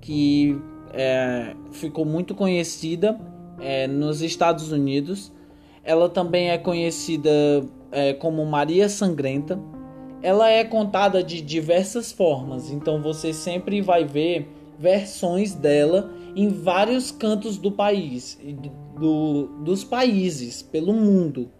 que 0.00 0.60
é, 0.92 1.54
ficou 1.70 2.04
muito 2.04 2.34
conhecida 2.34 3.16
é, 3.60 3.86
nos 3.86 4.20
Estados 4.20 4.72
Unidos. 4.72 5.32
Ela 5.84 6.08
também 6.08 6.50
é 6.50 6.58
conhecida 6.58 7.30
é, 7.92 8.12
como 8.14 8.44
Maria 8.44 8.88
Sangrenta. 8.88 9.60
Ela 10.20 10.50
é 10.50 10.64
contada 10.64 11.22
de 11.22 11.40
diversas 11.40 12.10
formas, 12.10 12.72
então 12.72 13.00
você 13.00 13.32
sempre 13.32 13.80
vai 13.80 14.04
ver 14.04 14.48
versões 14.76 15.54
dela 15.54 16.10
em 16.34 16.48
vários 16.48 17.12
cantos 17.12 17.56
do 17.56 17.70
país, 17.70 18.36
do, 18.98 19.46
dos 19.62 19.84
países, 19.84 20.62
pelo 20.62 20.92
mundo. 20.92 21.50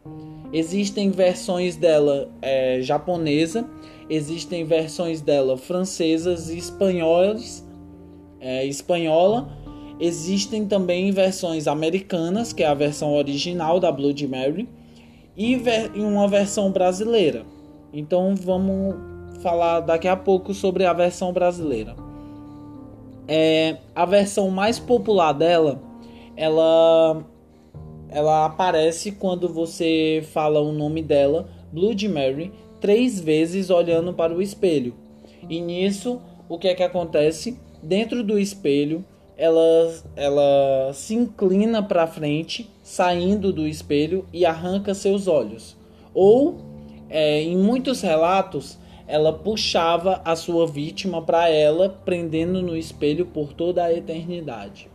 Existem 0.53 1.11
versões 1.11 1.77
dela 1.77 2.31
é, 2.41 2.81
japonesa, 2.81 3.69
existem 4.09 4.65
versões 4.65 5.21
dela 5.21 5.57
francesas 5.57 6.49
e 6.51 6.59
espanholas, 6.59 7.67
é, 8.41 8.65
espanhola. 8.65 9.57
Existem 10.01 10.65
também 10.65 11.11
versões 11.11 11.67
americanas, 11.67 12.53
que 12.53 12.63
é 12.63 12.67
a 12.67 12.75
versão 12.75 13.15
original 13.15 13.81
da 13.81 13.91
Blood 13.91 14.27
Mary, 14.29 14.69
e 15.37 15.57
ver, 15.57 15.91
uma 15.97 16.29
versão 16.29 16.71
brasileira. 16.71 17.45
Então 17.93 18.35
vamos 18.37 18.95
falar 19.41 19.81
daqui 19.81 20.09
a 20.09 20.17
pouco 20.17 20.55
sobre 20.55 20.85
a 20.85 20.93
versão 20.93 21.33
brasileira. 21.33 21.97
É, 23.27 23.77
a 23.95 24.07
versão 24.07 24.51
mais 24.51 24.79
popular 24.79 25.33
dela 25.33 25.88
ela 26.39 27.25
ela 28.11 28.47
aparece 28.47 29.13
quando 29.13 29.49
você 29.49 30.25
fala 30.33 30.61
o 30.61 30.73
nome 30.73 31.03
dela, 31.03 31.49
Blood 31.71 32.09
Mary, 32.09 32.51
três 32.81 33.21
vezes 33.21 33.69
olhando 33.69 34.15
para 34.15 34.35
o 34.35 34.41
espelho. 34.41 34.95
E 35.49 35.61
nisso, 35.61 36.21
o 36.49 36.59
que 36.59 36.69
é 36.69 36.75
que 36.75 36.83
acontece? 36.83 37.59
Dentro 37.83 38.25
do 38.25 38.39
espelho, 38.39 39.05
ela, 39.37 39.95
ela 40.17 40.91
se 40.95 41.15
inclina 41.15 41.83
para 41.83 42.07
frente, 42.07 42.71
saindo 42.83 43.53
do 43.53 43.69
espelho 43.69 44.25
e 44.33 44.47
arranca 44.47 44.95
seus 44.95 45.29
olhos. 45.29 45.77
Ou, 46.15 46.57
é, 47.11 47.43
em 47.43 47.59
muitos 47.59 48.01
relatos, 48.01 48.79
ela 49.07 49.33
puxava 49.33 50.23
a 50.25 50.35
sua 50.35 50.67
vítima 50.67 51.21
para 51.21 51.51
ela, 51.51 51.91
prendendo 52.07 52.63
no 52.63 52.75
espelho 52.75 53.27
por 53.27 53.53
toda 53.53 53.85
a 53.85 53.93
eternidade. 53.93 54.89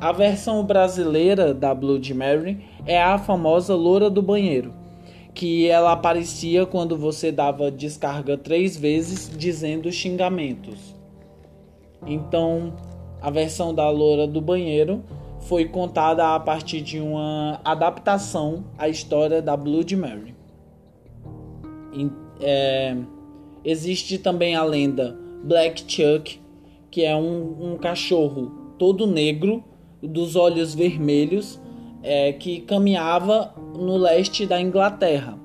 A 0.00 0.12
versão 0.12 0.64
brasileira 0.64 1.54
da 1.54 1.74
Blood 1.74 2.12
Mary 2.12 2.64
é 2.84 3.02
a 3.02 3.18
famosa 3.18 3.74
loura 3.74 4.10
do 4.10 4.20
banheiro, 4.20 4.74
que 5.34 5.68
ela 5.68 5.92
aparecia 5.92 6.66
quando 6.66 6.96
você 6.96 7.32
dava 7.32 7.70
descarga 7.70 8.36
três 8.36 8.76
vezes 8.76 9.30
dizendo 9.36 9.90
xingamentos. 9.90 10.94
Então, 12.06 12.74
a 13.20 13.30
versão 13.30 13.74
da 13.74 13.88
loura 13.88 14.26
do 14.26 14.40
banheiro 14.40 15.02
foi 15.40 15.64
contada 15.64 16.34
a 16.34 16.40
partir 16.40 16.80
de 16.80 17.00
uma 17.00 17.60
adaptação 17.64 18.64
à 18.76 18.88
história 18.88 19.40
da 19.40 19.56
Blood 19.56 19.96
Mary. 19.96 20.34
É, 22.40 22.94
Existe 23.68 24.16
também 24.16 24.54
a 24.54 24.62
lenda 24.62 25.18
Black 25.42 25.82
Chuck, 25.92 26.40
que 26.88 27.02
é 27.02 27.16
um, 27.16 27.72
um 27.72 27.76
cachorro 27.76 28.52
todo 28.78 29.08
negro, 29.08 29.64
dos 30.06 30.36
olhos 30.36 30.74
vermelhos, 30.74 31.60
é, 32.02 32.32
que 32.32 32.60
caminhava 32.60 33.54
no 33.76 33.96
leste 33.96 34.46
da 34.46 34.60
Inglaterra. 34.60 35.38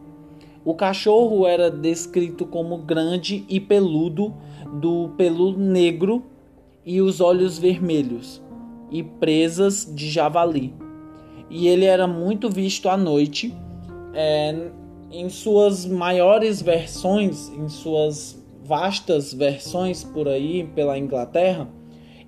O 0.63 0.75
cachorro 0.75 1.47
era 1.47 1.71
descrito 1.71 2.45
como 2.45 2.77
grande 2.77 3.43
e 3.49 3.59
peludo, 3.59 4.33
do 4.73 5.09
pelo 5.17 5.57
negro 5.57 6.23
e 6.85 7.01
os 7.01 7.19
olhos 7.19 7.57
vermelhos, 7.57 8.41
e 8.89 9.03
presas 9.03 9.91
de 9.93 10.09
javali. 10.09 10.73
E 11.49 11.67
ele 11.67 11.85
era 11.85 12.07
muito 12.07 12.49
visto 12.49 12.87
à 12.87 12.95
noite 12.95 13.53
é, 14.13 14.69
em 15.11 15.29
suas 15.29 15.85
maiores 15.85 16.61
versões, 16.61 17.49
em 17.49 17.67
suas 17.67 18.41
vastas 18.63 19.33
versões 19.33 20.03
por 20.03 20.27
aí 20.27 20.63
pela 20.75 20.97
Inglaterra, 20.97 21.67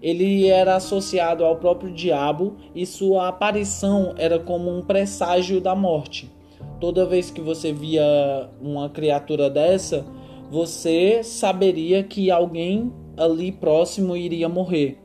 ele 0.04 0.48
era 0.48 0.76
associado 0.76 1.46
ao 1.46 1.56
próprio 1.56 1.90
diabo 1.90 2.58
e 2.76 2.86
sua 2.86 3.30
aparição 3.30 4.14
era 4.18 4.38
como 4.38 4.70
um 4.70 4.82
presságio 4.82 5.62
da 5.62 5.74
morte. 5.74 6.30
Toda 6.78 7.06
vez 7.06 7.32
que 7.32 7.40
você 7.40 7.72
via 7.72 8.50
uma 8.62 8.90
criatura 8.90 9.50
dessa, 9.50 10.06
você 10.52 11.24
saberia 11.24 12.04
que 12.04 12.30
alguém 12.30 12.92
ali 13.16 13.50
próximo 13.50 14.18
iria 14.18 14.50
morrer. 14.50 15.00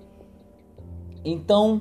Então, 1.25 1.81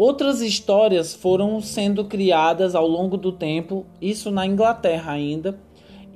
Outras 0.00 0.40
histórias 0.40 1.14
foram 1.14 1.60
sendo 1.60 2.06
criadas 2.06 2.74
ao 2.74 2.88
longo 2.88 3.18
do 3.18 3.30
tempo, 3.30 3.84
isso 4.00 4.30
na 4.30 4.46
Inglaterra 4.46 5.12
ainda, 5.12 5.60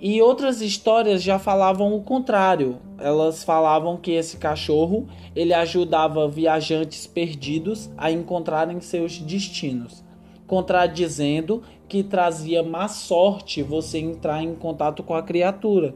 e 0.01 0.21
outras 0.21 0.61
histórias 0.61 1.23
já 1.23 1.39
falavam 1.39 1.95
o 1.95 2.03
contrário. 2.03 2.79
Elas 2.99 3.43
falavam 3.43 3.97
que 3.97 4.13
esse 4.13 4.37
cachorro 4.37 5.07
ele 5.35 5.55
ajudava 5.55 6.29
viajantes 6.29 7.07
perdidos 7.07 7.91
a 7.97 8.11
encontrarem 8.11 8.81
seus 8.81 9.19
destinos, 9.19 10.05
contradizendo 10.47 11.63
que 11.89 12.03
trazia 12.03 12.63
má 12.63 12.89
sorte 12.89 13.63
você 13.63 13.99
entrar 13.99 14.43
em 14.43 14.55
contato 14.55 15.03
com 15.03 15.15
a 15.15 15.23
criatura. 15.23 15.95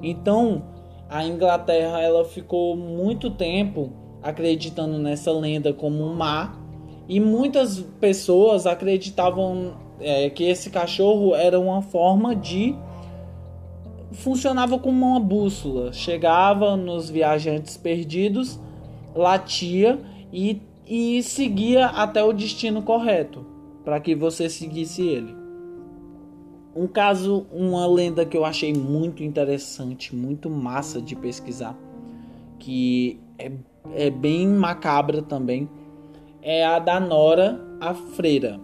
Então, 0.00 0.64
a 1.08 1.24
Inglaterra 1.24 2.00
ela 2.00 2.24
ficou 2.24 2.76
muito 2.76 3.30
tempo 3.30 3.92
acreditando 4.22 4.98
nessa 4.98 5.32
lenda 5.32 5.72
como 5.72 6.04
um 6.04 6.14
má 6.14 6.58
e 7.08 7.18
muitas 7.18 7.80
pessoas 7.98 8.66
acreditavam 8.66 9.74
é, 10.00 10.28
que 10.28 10.44
esse 10.44 10.70
cachorro 10.70 11.34
era 11.34 11.58
uma 11.58 11.80
forma 11.82 12.36
de. 12.36 12.76
Funcionava 14.12 14.78
como 14.78 15.06
uma 15.06 15.20
bússola. 15.20 15.92
Chegava 15.92 16.76
nos 16.76 17.10
viajantes 17.10 17.76
perdidos, 17.76 18.58
latia 19.14 19.98
e, 20.32 20.60
e 20.86 21.22
seguia 21.22 21.86
até 21.86 22.22
o 22.22 22.32
destino 22.32 22.82
correto, 22.82 23.44
para 23.84 24.00
que 24.00 24.14
você 24.14 24.48
seguisse 24.48 25.06
ele. 25.06 25.36
Um 26.74 26.86
caso, 26.86 27.46
uma 27.52 27.86
lenda 27.86 28.24
que 28.24 28.36
eu 28.36 28.44
achei 28.44 28.72
muito 28.72 29.22
interessante, 29.24 30.14
muito 30.14 30.48
massa 30.48 31.02
de 31.02 31.16
pesquisar, 31.16 31.76
que 32.58 33.18
é, 33.38 33.50
é 33.94 34.10
bem 34.10 34.46
macabra 34.46 35.22
também 35.22 35.68
é 36.42 36.64
a 36.64 36.78
da 36.78 37.00
Nora, 37.00 37.60
a 37.80 37.94
freira. 37.94 38.60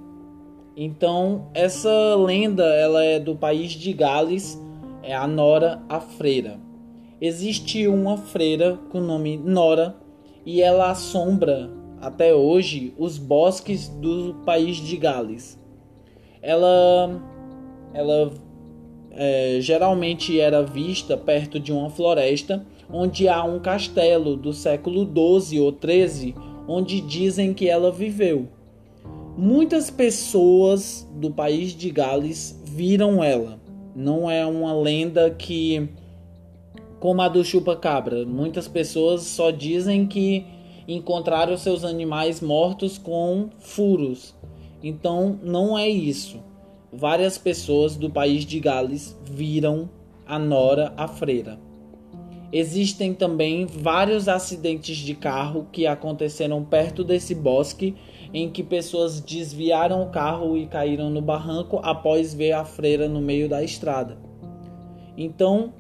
Então, 0.77 1.49
essa 1.55 2.17
lenda 2.17 2.65
ela 2.65 3.05
é 3.05 3.21
do 3.21 3.37
país 3.37 3.73
de 3.73 3.93
Gales, 3.93 4.61
é 5.05 5.15
a 5.15 5.27
Nora, 5.27 5.83
a 5.89 6.01
freira. 6.01 6.59
Existe 7.21 7.87
uma 7.87 8.17
freira 8.17 8.79
com 8.91 8.99
o 8.99 9.03
nome 9.03 9.37
Nora 9.37 9.97
e 10.45 10.61
ela 10.61 10.91
assombra 10.91 11.71
até 12.01 12.35
hoje 12.35 12.93
os 12.99 13.19
bosques 13.19 13.89
do 13.89 14.35
país 14.45 14.77
de 14.77 14.97
Gales. 14.97 15.59
Ela, 16.43 17.23
ela 17.93 18.33
é, 19.11 19.59
geralmente 19.61 20.39
era 20.39 20.63
vista 20.63 21.17
perto 21.17 21.61
de 21.61 21.73
uma 21.73 21.89
floresta 21.89 22.67
onde 22.91 23.29
há 23.29 23.43
um 23.45 23.59
castelo 23.59 24.37
do 24.37 24.53
século 24.53 25.05
12 25.05 25.59
ou 25.61 25.73
13 25.73 26.35
onde 26.67 27.01
dizem 27.01 27.55
que 27.55 27.69
ela 27.69 27.91
viveu. 27.91 28.49
Muitas 29.37 29.91
pessoas 29.91 31.09
do 31.15 31.31
país 31.31 31.73
de 31.73 31.91
Gales 31.91 32.61
viram 32.65 33.23
ela. 33.23 33.64
Não 33.95 34.31
é 34.31 34.45
uma 34.45 34.75
lenda 34.75 35.31
que 35.31 35.89
como 37.05 37.21
a 37.21 37.29
do 37.29 37.45
chupa-cabra. 37.45 38.25
Muitas 38.25 38.67
pessoas 38.67 39.23
só 39.23 39.51
dizem 39.51 40.07
que 40.07 40.47
encontraram 40.89 41.57
seus 41.57 41.85
animais 41.85 42.41
mortos 42.41 42.97
com 42.97 43.51
furos. 43.59 44.35
Então 44.83 45.39
não 45.43 45.77
é 45.77 45.89
isso. 45.89 46.39
Várias 46.93 47.37
pessoas 47.37 47.95
do 47.95 48.09
país 48.09 48.45
de 48.47 48.59
Gales 48.61 49.15
viram 49.25 49.91
a 50.27 50.39
Nora, 50.39 50.95
a 50.97 51.07
freira. 51.07 51.59
Existem 52.51 53.13
também 53.13 53.67
vários 53.67 54.29
acidentes 54.29 54.97
de 54.97 55.15
carro 55.15 55.67
que 55.73 55.87
aconteceram 55.87 56.65
perto 56.65 57.03
desse 57.03 57.35
bosque, 57.35 57.95
em 58.35 58.51
que 58.51 58.63
pessoas 58.63 59.21
desviaram 59.21 60.03
o 60.03 60.11
carro 60.11 60.57
e 60.57 60.67
caíram 60.67 61.09
no 61.09 61.23
barranco 61.23 61.81
após 61.83 62.35
ver 62.35 62.53
a 62.53 62.65
freira 62.65 63.09
no 63.09 63.21
meio 63.21 63.49
da 63.49 63.63
estrada. 63.63 64.19
Então, 65.17 65.73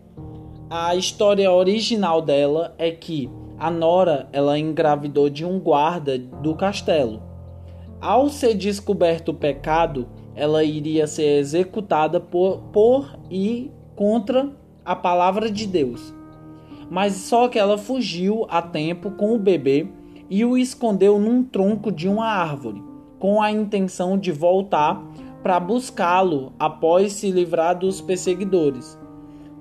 a 0.70 0.94
história 0.94 1.50
original 1.50 2.22
dela 2.22 2.72
é 2.78 2.92
que 2.92 3.28
a 3.58 3.70
Nora 3.70 4.28
ela 4.32 4.56
engravidou 4.56 5.28
de 5.28 5.44
um 5.44 5.58
guarda 5.58 6.16
do 6.16 6.54
castelo. 6.54 7.20
Ao 8.00 8.28
ser 8.28 8.54
descoberto 8.54 9.30
o 9.30 9.34
pecado, 9.34 10.08
ela 10.36 10.62
iria 10.62 11.08
ser 11.08 11.40
executada 11.40 12.20
por, 12.20 12.60
por 12.72 13.18
e 13.28 13.72
contra 13.96 14.50
a 14.84 14.94
palavra 14.94 15.50
de 15.50 15.66
Deus 15.66 16.14
mas 16.90 17.14
só 17.14 17.48
que 17.48 17.58
ela 17.58 17.78
fugiu 17.78 18.46
a 18.48 18.60
tempo 18.60 19.10
com 19.12 19.34
o 19.34 19.38
bebê 19.38 19.86
e 20.34 20.44
o 20.44 20.58
escondeu 20.58 21.16
num 21.16 21.44
tronco 21.44 21.92
de 21.92 22.08
uma 22.08 22.26
árvore, 22.26 22.82
com 23.20 23.40
a 23.40 23.52
intenção 23.52 24.18
de 24.18 24.32
voltar 24.32 25.00
para 25.44 25.60
buscá-lo 25.60 26.52
após 26.58 27.12
se 27.12 27.30
livrar 27.30 27.78
dos 27.78 28.00
perseguidores. 28.00 28.98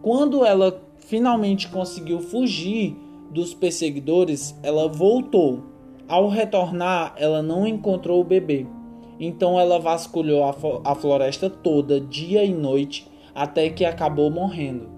Quando 0.02 0.44
ela 0.44 0.84
finalmente 0.98 1.68
conseguiu 1.68 2.22
fugir 2.22 2.98
dos 3.30 3.54
perseguidores, 3.54 4.58
ela 4.64 4.88
voltou. 4.88 5.60
Ao 6.08 6.28
retornar, 6.28 7.14
ela 7.18 7.44
não 7.44 7.68
encontrou 7.68 8.20
o 8.20 8.26
bebê. 8.26 8.66
Então 9.20 9.60
ela 9.60 9.78
vasculhou 9.78 10.44
a 10.84 10.96
floresta 10.96 11.52
toda, 11.52 12.02
dia 12.02 12.44
e 12.44 12.52
noite, 12.52 13.08
até 13.36 13.70
que 13.70 13.86
acabou 13.86 14.32
morrendo. 14.32 14.90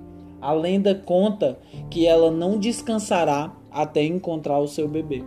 A 0.41 0.53
lenda 0.53 0.95
conta 0.95 1.59
que 1.89 2.07
ela 2.07 2.31
não 2.31 2.57
descansará 2.57 3.53
até 3.69 4.05
encontrar 4.05 4.59
o 4.59 4.69
seu 4.69 4.87
bebê. 4.87 5.21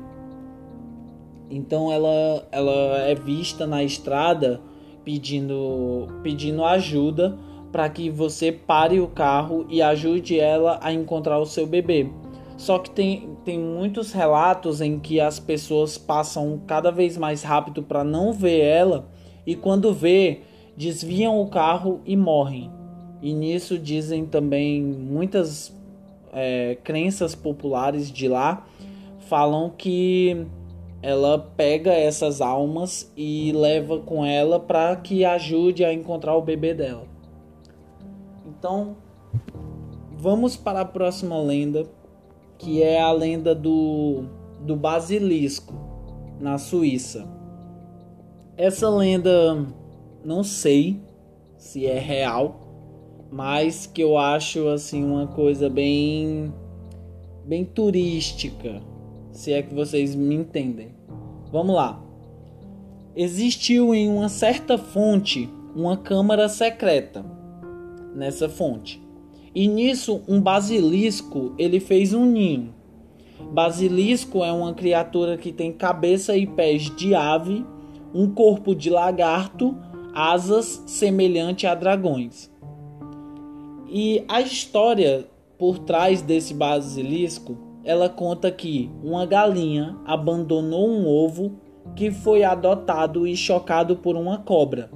Então 1.50 1.90
ela, 1.90 2.46
ela 2.52 2.98
é 2.98 3.14
vista 3.14 3.66
na 3.66 3.82
estrada 3.82 4.60
pedindo, 5.04 6.06
pedindo 6.22 6.64
ajuda 6.64 7.36
para 7.72 7.88
que 7.88 8.10
você 8.10 8.50
pare 8.50 9.00
o 9.00 9.08
carro 9.08 9.66
e 9.68 9.80
ajude 9.82 10.38
ela 10.38 10.78
a 10.82 10.92
encontrar 10.92 11.38
o 11.38 11.46
seu 11.46 11.66
bebê. 11.66 12.10
Só 12.56 12.78
que 12.78 12.90
tem, 12.90 13.36
tem 13.44 13.58
muitos 13.58 14.12
relatos 14.12 14.80
em 14.80 14.98
que 14.98 15.20
as 15.20 15.38
pessoas 15.38 15.96
passam 15.96 16.60
cada 16.66 16.90
vez 16.90 17.16
mais 17.16 17.42
rápido 17.42 17.82
para 17.82 18.02
não 18.02 18.32
ver 18.32 18.60
ela 18.60 19.08
e 19.46 19.54
quando 19.54 19.94
vê, 19.94 20.40
desviam 20.76 21.40
o 21.40 21.46
carro 21.46 22.00
e 22.04 22.16
morrem. 22.16 22.70
E 23.22 23.32
nisso 23.32 23.78
dizem 23.78 24.26
também 24.26 24.82
muitas 24.82 25.74
é, 26.32 26.76
crenças 26.84 27.34
populares 27.34 28.10
de 28.10 28.28
lá 28.28 28.66
falam 29.20 29.70
que 29.70 30.46
ela 31.02 31.38
pega 31.38 31.92
essas 31.92 32.40
almas 32.40 33.12
e 33.16 33.52
leva 33.52 34.00
com 34.00 34.24
ela 34.24 34.58
para 34.58 34.96
que 34.96 35.24
ajude 35.24 35.84
a 35.84 35.92
encontrar 35.92 36.36
o 36.36 36.42
bebê 36.42 36.74
dela. 36.74 37.06
Então, 38.46 38.96
vamos 40.16 40.56
para 40.56 40.80
a 40.80 40.84
próxima 40.84 41.38
lenda, 41.38 41.86
que 42.58 42.82
é 42.82 43.00
a 43.00 43.12
lenda 43.12 43.54
do, 43.54 44.24
do 44.60 44.74
basilisco 44.74 45.74
na 46.40 46.58
Suíça. 46.58 47.28
Essa 48.56 48.90
lenda, 48.90 49.64
não 50.24 50.42
sei 50.42 51.00
se 51.56 51.86
é 51.86 51.98
real, 51.98 52.68
mas 53.30 53.86
que 53.86 54.02
eu 54.02 54.18
acho 54.18 54.68
assim 54.68 55.04
uma 55.04 55.26
coisa 55.28 55.68
bem 55.68 56.52
bem 57.44 57.64
turística, 57.64 58.82
se 59.38 59.52
é 59.52 59.62
que 59.62 59.72
vocês 59.72 60.16
me 60.16 60.34
entendem. 60.34 60.88
Vamos 61.52 61.76
lá. 61.76 62.02
Existiu 63.14 63.94
em 63.94 64.08
uma 64.08 64.28
certa 64.28 64.76
fonte 64.76 65.48
uma 65.76 65.96
câmara 65.96 66.48
secreta 66.48 67.24
nessa 68.16 68.48
fonte. 68.48 69.00
E 69.54 69.68
nisso 69.68 70.22
um 70.26 70.40
basilisco, 70.40 71.54
ele 71.56 71.78
fez 71.78 72.12
um 72.12 72.26
ninho. 72.26 72.74
Basilisco 73.52 74.42
é 74.42 74.50
uma 74.52 74.74
criatura 74.74 75.36
que 75.36 75.52
tem 75.52 75.72
cabeça 75.72 76.36
e 76.36 76.44
pés 76.44 76.90
de 76.96 77.14
ave, 77.14 77.64
um 78.12 78.28
corpo 78.28 78.74
de 78.74 78.90
lagarto, 78.90 79.78
asas 80.12 80.82
semelhante 80.84 81.64
a 81.64 81.76
dragões. 81.76 82.50
E 83.88 84.24
a 84.26 84.40
história 84.40 85.26
por 85.56 85.78
trás 85.78 86.22
desse 86.22 86.52
basilisco, 86.52 87.67
ela 87.88 88.06
conta 88.06 88.50
que 88.50 88.90
uma 89.02 89.24
galinha 89.24 89.96
abandonou 90.04 90.86
um 90.86 91.08
ovo 91.08 91.52
que 91.96 92.10
foi 92.10 92.44
adotado 92.44 93.26
e 93.26 93.34
chocado 93.34 93.96
por 93.96 94.14
uma 94.14 94.36
cobra. 94.36 94.90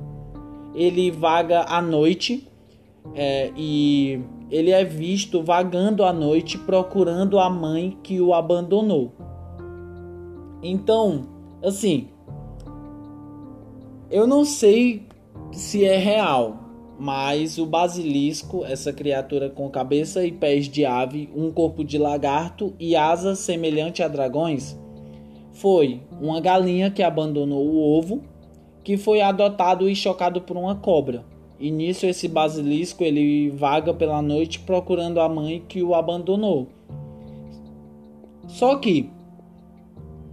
Ele 0.74 1.10
vaga 1.10 1.62
à 1.62 1.80
noite 1.80 2.46
é, 3.14 3.50
e 3.56 4.20
ele 4.50 4.72
é 4.72 4.84
visto 4.84 5.42
vagando 5.42 6.04
à 6.04 6.12
noite 6.12 6.58
procurando 6.58 7.38
a 7.38 7.48
mãe 7.48 7.96
que 8.02 8.20
o 8.20 8.34
abandonou. 8.34 9.10
Então, 10.62 11.22
assim, 11.64 12.08
eu 14.10 14.26
não 14.26 14.44
sei 14.44 15.06
se 15.50 15.82
é 15.82 15.96
real, 15.96 16.61
mas 17.02 17.58
o 17.58 17.66
basilisco, 17.66 18.64
essa 18.64 18.92
criatura 18.92 19.50
com 19.50 19.68
cabeça 19.68 20.24
e 20.24 20.30
pés 20.30 20.68
de 20.68 20.84
ave, 20.84 21.28
um 21.34 21.50
corpo 21.50 21.82
de 21.82 21.98
lagarto 21.98 22.74
e 22.78 22.94
asas 22.94 23.40
semelhante 23.40 24.04
a 24.04 24.06
dragões, 24.06 24.78
foi 25.50 26.00
uma 26.20 26.40
galinha 26.40 26.92
que 26.92 27.02
abandonou 27.02 27.66
o 27.66 27.98
ovo, 27.98 28.22
que 28.84 28.96
foi 28.96 29.20
adotado 29.20 29.90
e 29.90 29.96
chocado 29.96 30.42
por 30.42 30.56
uma 30.56 30.76
cobra. 30.76 31.24
E 31.58 31.72
nisso 31.72 32.06
esse 32.06 32.28
basilisco 32.28 33.02
ele 33.02 33.50
vaga 33.50 33.92
pela 33.92 34.22
noite 34.22 34.60
procurando 34.60 35.18
a 35.18 35.28
mãe 35.28 35.60
que 35.66 35.82
o 35.82 35.96
abandonou. 35.96 36.68
Só 38.46 38.76
que 38.76 39.10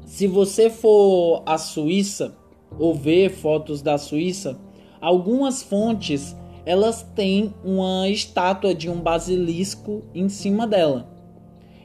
se 0.05 0.27
você 0.27 0.69
for 0.69 1.41
à 1.47 1.57
Suíça 1.57 2.37
ou 2.77 2.93
ver 2.93 3.31
fotos 3.31 3.81
da 3.81 3.97
Suíça, 3.97 4.55
algumas 5.01 5.63
fontes 5.63 6.37
elas 6.65 7.03
têm 7.15 7.53
uma 7.63 8.07
estátua 8.09 8.73
de 8.73 8.89
um 8.89 8.99
basilisco 8.99 10.03
em 10.13 10.29
cima 10.29 10.67
dela. 10.67 11.09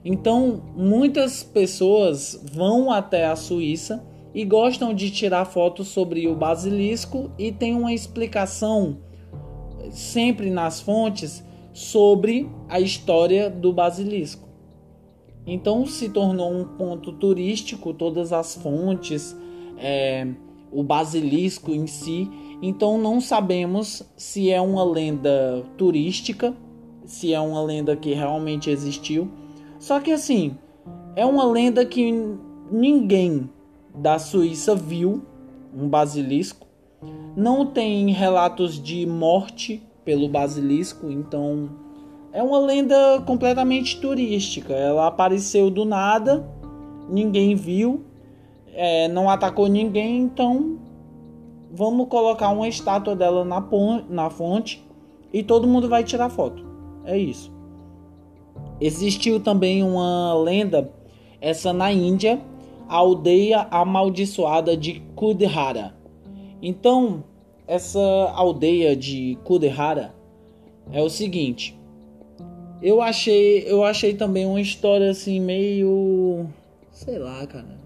Então, 0.05 0.63
muitas 0.77 1.43
pessoas 1.43 2.39
vão 2.53 2.91
até 2.91 3.27
a 3.27 3.37
Suíça 3.37 4.05
e 4.35 4.45
gostam 4.45 4.93
de 4.93 5.11
tirar 5.11 5.45
fotos 5.45 5.89
sobre 5.89 6.27
o 6.29 6.35
basilisco 6.35 7.31
e 7.39 7.53
tem 7.53 7.75
uma 7.75 7.93
explicação 7.93 8.99
sempre 9.91 10.51
nas 10.51 10.81
fontes 10.81 11.45
sobre 11.73 12.51
a 12.69 12.81
história 12.81 13.49
do 13.49 13.73
basilisco. 13.73 14.49
Então 15.47 15.87
se 15.87 16.09
tornou 16.09 16.53
um 16.53 16.65
ponto 16.65 17.13
turístico, 17.13 17.93
todas 17.93 18.33
as 18.33 18.55
fontes, 18.57 19.37
é, 19.77 20.27
o 20.73 20.83
basilisco 20.83 21.73
em 21.73 21.87
si 21.87 22.29
então 22.67 22.97
não 22.97 23.21
sabemos 23.21 24.03
se 24.17 24.51
é 24.51 24.61
uma 24.61 24.85
lenda 24.85 25.63
turística, 25.77 26.55
se 27.05 27.35
é 27.35 27.41
uma 27.41 27.61
lenda 27.63 27.95
que 27.95 28.15
realmente 28.15 28.71
existiu. 28.71 29.29
Só 29.79 30.01
que 30.01 30.11
assim, 30.11 30.57
é 31.15 31.27
uma 31.27 31.45
lenda 31.45 31.85
que 31.85 32.11
ninguém 32.71 33.51
da 33.95 34.19
Suíça 34.19 34.75
viu 34.75 35.23
um 35.77 35.89
basilisco. 35.89 36.67
Não 37.37 37.67
tem 37.67 38.11
relatos 38.11 38.83
de 38.83 39.05
morte 39.05 39.83
pelo 40.05 40.29
basilisco, 40.29 41.11
então 41.11 41.69
é 42.33 42.43
uma 42.43 42.59
lenda 42.59 43.23
completamente 43.27 44.01
turística. 44.01 44.73
Ela 44.73 45.07
apareceu 45.07 45.69
do 45.69 45.85
nada, 45.85 46.49
ninguém 47.11 47.55
viu, 47.55 48.05
é, 48.73 49.07
não 49.09 49.29
atacou 49.29 49.69
ninguém, 49.69 50.23
então 50.23 50.79
vamos 51.75 52.07
colocar 52.09 52.51
uma 52.51 52.69
estátua 52.69 53.17
dela 53.17 53.45
na, 53.45 53.63
na 54.09 54.31
fonte 54.31 54.87
e 55.33 55.43
todo 55.43 55.67
mundo 55.67 55.89
vai 55.89 56.05
tirar 56.05 56.31
foto. 56.31 56.65
É 57.05 57.19
isso. 57.19 57.53
Existiu 58.81 59.41
também 59.41 59.83
uma 59.83 60.35
lenda, 60.35 60.91
essa 61.41 61.73
na 61.73 61.93
Índia, 61.93 62.41
a 62.89 62.97
aldeia 62.97 63.67
amaldiçoada 63.71 64.77
de 64.77 65.01
Kudhara. 65.17 65.95
Então, 66.63 67.25
essa 67.67 68.01
aldeia 68.35 68.95
de 68.95 69.37
Kudhara 69.45 70.15
é 70.93 71.03
o 71.03 71.11
seguinte. 71.11 71.79
Eu 72.81 73.01
achei, 73.03 73.65
eu 73.67 73.83
achei 73.83 74.15
também 74.15 74.47
uma 74.47 74.61
história 74.61 75.11
assim 75.11 75.41
meio, 75.41 76.47
sei 76.91 77.19
lá, 77.19 77.45
cara. 77.47 77.79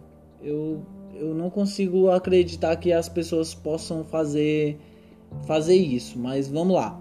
Eu 0.42 0.82
eu 1.18 1.34
não 1.34 1.50
consigo 1.50 2.10
acreditar 2.10 2.76
que 2.76 2.92
as 2.92 3.08
pessoas 3.08 3.54
possam 3.54 4.04
fazer 4.04 4.78
fazer 5.46 5.76
isso, 5.76 6.18
mas 6.18 6.48
vamos 6.48 6.74
lá. 6.74 6.98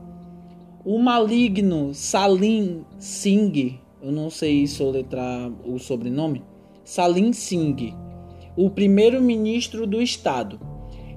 O 0.83 0.99
maligno 0.99 1.93
Salim 1.93 2.85
Singh, 2.97 3.79
eu 4.01 4.11
não 4.11 4.29
sei 4.29 4.67
soletrar 4.67 5.51
o 5.65 5.79
sobrenome, 5.79 6.43
Salim 6.83 7.33
Singh, 7.33 7.93
o 8.55 8.69
primeiro-ministro 8.69 9.85
do 9.85 10.01
estado. 10.01 10.59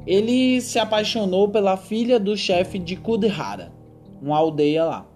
Ele 0.06 0.60
se 0.60 0.78
apaixonou 0.78 1.48
pela 1.48 1.76
filha 1.76 2.18
do 2.18 2.36
chefe 2.36 2.78
de 2.78 2.96
Kudhara, 2.96 3.72
uma 4.20 4.36
aldeia 4.36 4.84
lá. 4.84 5.06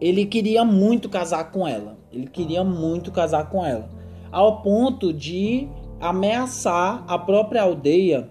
Ele 0.00 0.24
queria 0.26 0.64
muito 0.64 1.08
casar 1.08 1.50
com 1.50 1.66
ela. 1.66 1.98
Ele 2.12 2.26
queria 2.26 2.64
muito 2.64 3.12
casar 3.12 3.48
com 3.48 3.64
ela, 3.64 3.88
ao 4.32 4.62
ponto 4.62 5.12
de 5.12 5.68
ameaçar 6.00 7.04
a 7.06 7.18
própria 7.18 7.62
aldeia. 7.62 8.28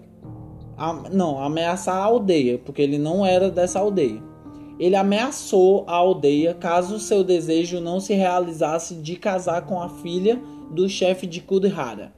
A, 0.76 0.92
não, 1.12 1.42
ameaçar 1.42 1.96
a 1.96 2.04
aldeia, 2.04 2.58
porque 2.58 2.82
ele 2.82 2.98
não 2.98 3.24
era 3.24 3.50
dessa 3.50 3.78
aldeia. 3.78 4.22
Ele 4.78 4.96
ameaçou 4.96 5.84
a 5.86 5.94
aldeia 5.94 6.54
caso 6.54 6.98
seu 6.98 7.22
desejo 7.22 7.80
não 7.80 8.00
se 8.00 8.14
realizasse 8.14 8.94
de 8.94 9.14
casar 9.16 9.66
com 9.66 9.80
a 9.80 9.88
filha 9.88 10.40
do 10.70 10.88
chefe 10.88 11.26
de 11.26 11.40
Kudhara. 11.40 12.12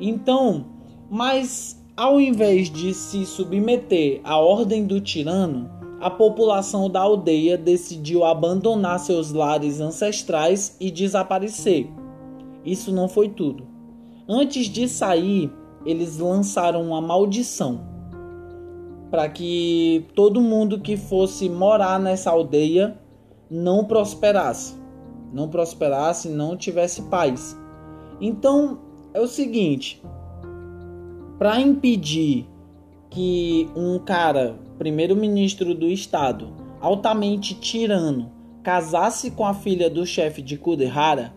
Então, 0.00 0.66
mas 1.08 1.80
ao 1.96 2.20
invés 2.20 2.68
de 2.68 2.92
se 2.92 3.24
submeter 3.24 4.20
à 4.24 4.36
ordem 4.36 4.84
do 4.84 5.00
tirano, 5.00 5.70
a 6.00 6.10
população 6.10 6.90
da 6.90 7.00
aldeia 7.00 7.56
decidiu 7.56 8.24
abandonar 8.24 8.98
seus 8.98 9.30
lares 9.30 9.80
ancestrais 9.80 10.76
e 10.80 10.90
desaparecer. 10.90 11.88
Isso 12.64 12.92
não 12.92 13.08
foi 13.08 13.28
tudo. 13.28 13.73
Antes 14.28 14.66
de 14.66 14.88
sair, 14.88 15.52
eles 15.84 16.18
lançaram 16.18 16.82
uma 16.82 17.00
maldição 17.00 17.80
para 19.10 19.28
que 19.28 20.06
todo 20.14 20.40
mundo 20.40 20.80
que 20.80 20.96
fosse 20.96 21.48
morar 21.48 22.00
nessa 22.00 22.30
aldeia 22.30 22.98
não 23.50 23.84
prosperasse, 23.84 24.74
não 25.32 25.48
prosperasse, 25.48 26.28
não 26.28 26.56
tivesse 26.56 27.02
paz. 27.02 27.56
Então 28.20 28.78
é 29.12 29.20
o 29.20 29.28
seguinte: 29.28 30.02
para 31.38 31.60
impedir 31.60 32.48
que 33.10 33.68
um 33.76 33.98
cara, 33.98 34.56
primeiro-ministro 34.78 35.74
do 35.74 35.86
estado, 35.86 36.48
altamente 36.80 37.54
tirano, 37.54 38.32
casasse 38.62 39.30
com 39.30 39.46
a 39.46 39.54
filha 39.54 39.88
do 39.88 40.04
chefe 40.04 40.42
de 40.42 40.56
Kudehara, 40.56 41.32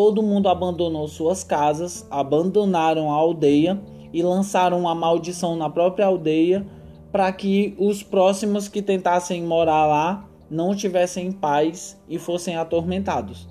todo 0.00 0.22
mundo 0.22 0.48
abandonou 0.48 1.06
suas 1.06 1.44
casas, 1.44 2.06
abandonaram 2.10 3.12
a 3.12 3.14
aldeia 3.14 3.78
e 4.14 4.22
lançaram 4.22 4.80
uma 4.80 4.94
maldição 4.94 5.56
na 5.56 5.68
própria 5.68 6.06
aldeia 6.06 6.66
para 7.12 7.30
que 7.30 7.74
os 7.78 8.02
próximos 8.02 8.66
que 8.66 8.80
tentassem 8.80 9.42
morar 9.42 9.84
lá 9.84 10.26
não 10.50 10.74
tivessem 10.74 11.30
paz 11.30 12.00
e 12.08 12.18
fossem 12.18 12.56
atormentados. 12.56 13.46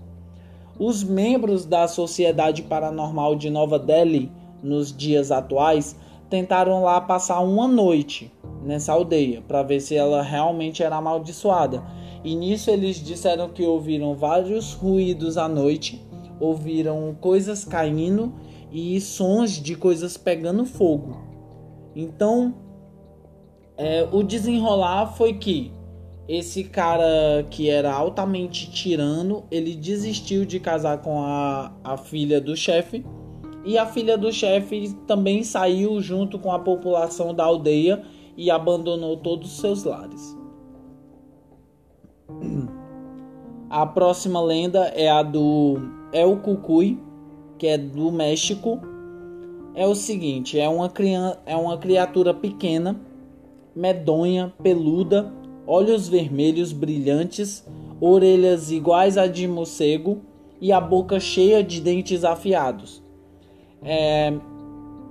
Os 0.79 1.03
membros 1.03 1.65
da 1.65 1.87
Sociedade 1.87 2.63
Paranormal 2.63 3.35
de 3.35 3.51
Nova 3.51 3.77
Delhi, 3.77 4.31
nos 4.63 4.91
dias 4.91 5.31
atuais, 5.31 5.95
tentaram 6.31 6.81
lá 6.81 6.99
passar 6.99 7.41
uma 7.41 7.67
noite 7.67 8.31
nessa 8.63 8.91
aldeia 8.91 9.43
para 9.47 9.61
ver 9.61 9.81
se 9.81 9.95
ela 9.95 10.23
realmente 10.23 10.81
era 10.81 10.95
amaldiçoada. 10.95 11.83
E 12.23 12.35
nisso 12.35 12.71
eles 12.71 12.95
disseram 12.97 13.49
que 13.49 13.61
ouviram 13.61 14.15
vários 14.15 14.73
ruídos 14.73 15.37
à 15.37 15.47
noite, 15.47 16.08
ouviram 16.39 17.15
coisas 17.19 17.65
caindo 17.65 18.33
e 18.71 18.99
sons 19.01 19.51
de 19.51 19.75
coisas 19.75 20.17
pegando 20.17 20.65
fogo. 20.65 21.17
Então, 21.95 22.53
é, 23.77 24.07
o 24.11 24.23
desenrolar 24.23 25.07
foi 25.15 25.33
que 25.33 25.71
esse 26.27 26.63
cara 26.63 27.43
que 27.49 27.69
era 27.69 27.91
altamente 27.91 28.69
tirano, 28.69 29.45
ele 29.49 29.73
desistiu 29.73 30.45
de 30.45 30.59
casar 30.59 31.01
com 31.01 31.23
a, 31.23 31.73
a 31.83 31.97
filha 31.97 32.39
do 32.39 32.55
chefe. 32.55 33.03
E 33.65 33.77
a 33.77 33.85
filha 33.85 34.17
do 34.17 34.31
chefe 34.31 34.95
também 35.07 35.43
saiu 35.43 35.99
junto 35.99 36.37
com 36.37 36.51
a 36.51 36.59
população 36.59 37.33
da 37.33 37.43
aldeia 37.43 38.03
e 38.37 38.51
abandonou 38.51 39.17
todos 39.17 39.51
os 39.51 39.59
seus 39.59 39.83
lares. 39.83 40.37
A 43.69 43.85
próxima 43.85 44.41
lenda 44.41 44.85
é 44.95 45.07
a 45.07 45.21
do 45.21 45.98
El 46.11 46.37
Cucuy, 46.37 46.99
que 47.57 47.67
é 47.67 47.77
do 47.77 48.11
México. 48.11 48.79
É 49.75 49.85
o 49.85 49.95
seguinte: 49.95 50.59
é 50.59 50.67
uma, 50.67 50.89
criança, 50.89 51.39
é 51.45 51.55
uma 51.55 51.77
criatura 51.77 52.33
pequena, 52.33 52.99
medonha, 53.75 54.53
peluda, 54.61 55.31
olhos 55.67 56.07
vermelhos 56.07 56.71
brilhantes, 56.73 57.65
orelhas 58.01 58.71
iguais 58.71 59.17
a 59.17 59.27
de 59.27 59.47
morcego 59.47 60.21
e 60.59 60.71
a 60.71 60.81
boca 60.81 61.19
cheia 61.19 61.63
de 61.63 61.79
dentes 61.79 62.23
afiados. 62.23 63.03
É, 63.81 64.33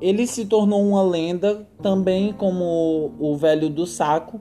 ele 0.00 0.26
se 0.26 0.46
tornou 0.46 0.82
uma 0.86 1.02
lenda 1.02 1.66
também 1.82 2.32
como 2.32 3.12
o 3.18 3.36
velho 3.36 3.70
do 3.70 3.86
saco, 3.86 4.40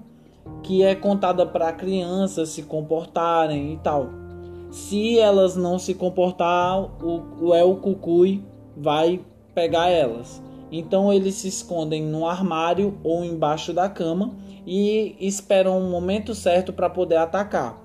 que 0.63 0.83
é 0.83 0.95
contada 0.95 1.45
para 1.45 1.71
crianças 1.71 2.49
se 2.49 2.63
comportarem 2.63 3.73
e 3.73 3.77
tal. 3.77 4.09
Se 4.69 5.17
elas 5.17 5.55
não 5.55 5.79
se 5.79 5.93
comportar, 5.93 6.79
o, 7.03 7.23
o 7.41 7.55
El 7.55 7.75
Cucuy 7.77 8.43
vai 8.75 9.21
pegar 9.53 9.89
elas. 9.89 10.41
Então 10.71 11.11
eles 11.11 11.35
se 11.35 11.47
escondem 11.47 12.03
no 12.03 12.27
armário 12.27 12.97
ou 13.03 13.23
embaixo 13.23 13.73
da 13.73 13.87
cama 13.89 14.35
e 14.65 15.15
esperam 15.19 15.79
o 15.79 15.89
momento 15.89 16.35
certo 16.35 16.73
para 16.73 16.89
poder 16.89 17.17
atacar. 17.17 17.81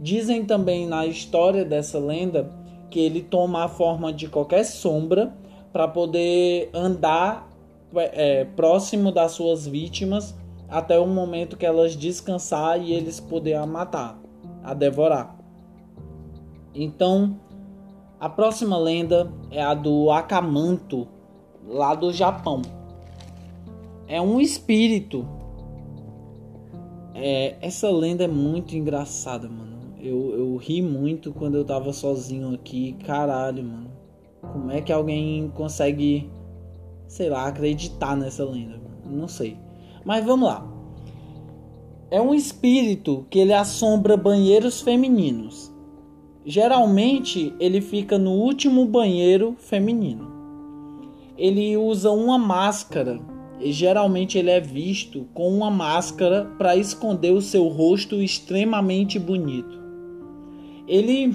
Dizem 0.00 0.44
também 0.44 0.86
na 0.86 1.06
história 1.06 1.64
dessa 1.64 1.98
lenda 1.98 2.52
que 2.90 2.98
ele 2.98 3.22
toma 3.22 3.64
a 3.64 3.68
forma 3.68 4.12
de 4.12 4.28
qualquer 4.28 4.64
sombra 4.64 5.32
para 5.72 5.86
poder 5.86 6.70
andar 6.74 7.48
é, 7.94 8.44
próximo 8.44 9.12
das 9.12 9.32
suas 9.32 9.66
vítimas 9.66 10.34
até 10.68 10.98
o 10.98 11.06
momento 11.06 11.56
que 11.56 11.64
elas 11.64 11.96
descansar 11.96 12.80
e 12.80 12.92
eles 12.92 13.20
poder 13.20 13.54
a 13.54 13.66
matar, 13.66 14.18
a 14.62 14.74
devorar. 14.74 15.33
Então, 16.74 17.38
a 18.18 18.28
próxima 18.28 18.76
lenda 18.76 19.30
é 19.50 19.62
a 19.62 19.74
do 19.74 20.10
Akamanto, 20.10 21.06
lá 21.66 21.94
do 21.94 22.12
Japão. 22.12 22.62
É 24.08 24.20
um 24.20 24.40
espírito. 24.40 25.26
É, 27.14 27.56
essa 27.60 27.90
lenda 27.90 28.24
é 28.24 28.28
muito 28.28 28.76
engraçada, 28.76 29.48
mano. 29.48 29.74
Eu, 30.00 30.38
eu 30.38 30.56
ri 30.56 30.82
muito 30.82 31.32
quando 31.32 31.56
eu 31.56 31.64
tava 31.64 31.92
sozinho 31.92 32.52
aqui. 32.54 32.94
Caralho, 33.04 33.64
mano. 33.64 33.90
Como 34.52 34.70
é 34.70 34.80
que 34.80 34.92
alguém 34.92 35.50
consegue, 35.54 36.30
sei 37.06 37.30
lá, 37.30 37.46
acreditar 37.46 38.16
nessa 38.16 38.44
lenda? 38.44 38.80
Não 39.06 39.28
sei. 39.28 39.56
Mas 40.04 40.24
vamos 40.24 40.48
lá. 40.48 40.66
É 42.10 42.20
um 42.20 42.34
espírito 42.34 43.26
que 43.30 43.38
ele 43.38 43.52
assombra 43.52 44.16
banheiros 44.16 44.80
femininos. 44.80 45.73
Geralmente 46.46 47.54
ele 47.58 47.80
fica 47.80 48.18
no 48.18 48.32
último 48.32 48.84
banheiro 48.84 49.56
feminino. 49.58 50.30
Ele 51.38 51.74
usa 51.74 52.10
uma 52.10 52.38
máscara 52.38 53.18
e 53.58 53.72
geralmente 53.72 54.36
ele 54.36 54.50
é 54.50 54.60
visto 54.60 55.26
com 55.32 55.48
uma 55.48 55.70
máscara 55.70 56.44
para 56.58 56.76
esconder 56.76 57.32
o 57.32 57.40
seu 57.40 57.66
rosto 57.68 58.22
extremamente 58.22 59.18
bonito. 59.18 59.82
Ele. 60.86 61.34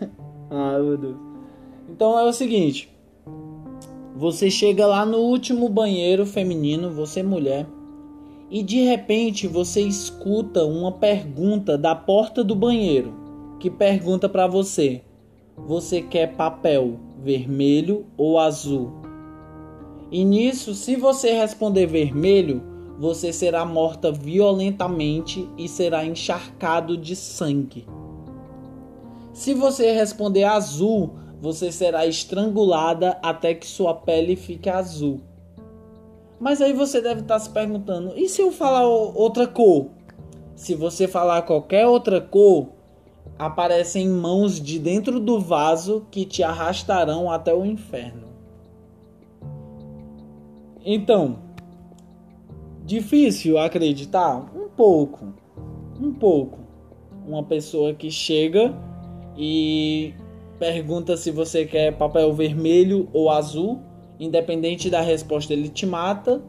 ah, 0.50 0.78
meu 0.80 0.96
Deus. 0.96 1.16
Então 1.88 2.18
é 2.18 2.24
o 2.24 2.32
seguinte: 2.32 2.92
você 4.16 4.50
chega 4.50 4.84
lá 4.84 5.06
no 5.06 5.18
último 5.18 5.68
banheiro 5.68 6.26
feminino, 6.26 6.90
você 6.90 7.22
mulher, 7.22 7.68
e 8.50 8.64
de 8.64 8.80
repente 8.80 9.46
você 9.46 9.80
escuta 9.80 10.64
uma 10.64 10.90
pergunta 10.90 11.78
da 11.78 11.94
porta 11.94 12.42
do 12.42 12.56
banheiro 12.56 13.29
que 13.60 13.70
pergunta 13.70 14.28
para 14.28 14.46
você: 14.46 15.02
você 15.56 16.00
quer 16.00 16.34
papel 16.34 16.98
vermelho 17.22 18.06
ou 18.16 18.38
azul? 18.38 18.90
E 20.10 20.24
nisso, 20.24 20.74
se 20.74 20.96
você 20.96 21.32
responder 21.32 21.86
vermelho, 21.86 22.62
você 22.98 23.32
será 23.32 23.64
morta 23.64 24.10
violentamente 24.10 25.48
e 25.56 25.68
será 25.68 26.04
encharcado 26.04 26.96
de 26.96 27.14
sangue. 27.14 27.86
Se 29.32 29.54
você 29.54 29.92
responder 29.92 30.44
azul, 30.44 31.12
você 31.40 31.70
será 31.70 32.06
estrangulada 32.06 33.18
até 33.22 33.54
que 33.54 33.66
sua 33.66 33.94
pele 33.94 34.34
fique 34.34 34.68
azul. 34.68 35.20
Mas 36.40 36.60
aí 36.60 36.72
você 36.72 37.00
deve 37.00 37.20
estar 37.20 37.38
se 37.38 37.50
perguntando: 37.50 38.14
e 38.16 38.28
se 38.28 38.42
eu 38.42 38.50
falar 38.50 38.86
outra 38.86 39.46
cor? 39.46 39.88
Se 40.56 40.74
você 40.74 41.06
falar 41.06 41.42
qualquer 41.42 41.86
outra 41.86 42.20
cor, 42.20 42.79
aparecem 43.40 44.06
mãos 44.06 44.60
de 44.60 44.78
dentro 44.78 45.18
do 45.18 45.40
vaso 45.40 46.06
que 46.10 46.26
te 46.26 46.42
arrastarão 46.42 47.30
até 47.30 47.54
o 47.54 47.64
inferno. 47.64 48.28
Então, 50.84 51.38
difícil 52.84 53.56
acreditar? 53.56 54.50
Um 54.54 54.68
pouco. 54.68 55.32
Um 55.98 56.12
pouco. 56.12 56.58
Uma 57.26 57.42
pessoa 57.42 57.94
que 57.94 58.10
chega 58.10 58.74
e 59.36 60.12
pergunta 60.58 61.16
se 61.16 61.30
você 61.30 61.64
quer 61.64 61.96
papel 61.96 62.34
vermelho 62.34 63.08
ou 63.10 63.30
azul, 63.30 63.80
independente 64.18 64.90
da 64.90 65.00
resposta, 65.00 65.54
ele 65.54 65.70
te 65.70 65.86
mata. 65.86 66.42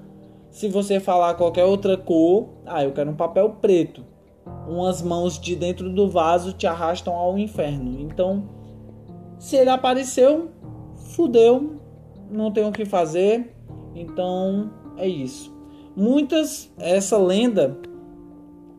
Se 0.49 0.67
você 0.67 0.99
falar 0.99 1.35
qualquer 1.35 1.63
outra 1.63 1.95
cor, 1.95 2.49
ah, 2.65 2.83
eu 2.83 2.91
quero 2.91 3.11
um 3.11 3.15
papel 3.15 3.49
preto 3.61 4.10
umas 4.67 5.01
mãos 5.01 5.39
de 5.39 5.55
dentro 5.55 5.89
do 5.89 6.09
vaso 6.09 6.53
te 6.53 6.67
arrastam 6.67 7.13
ao 7.13 7.37
inferno. 7.37 7.99
Então, 7.99 8.43
se 9.37 9.55
ele 9.55 9.69
apareceu, 9.69 10.49
fudeu, 10.95 11.75
não 12.29 12.51
tem 12.51 12.65
o 12.65 12.71
que 12.71 12.85
fazer. 12.85 13.55
Então, 13.95 14.71
é 14.97 15.07
isso. 15.07 15.53
Muitas 15.95 16.71
essa 16.77 17.17
lenda 17.17 17.77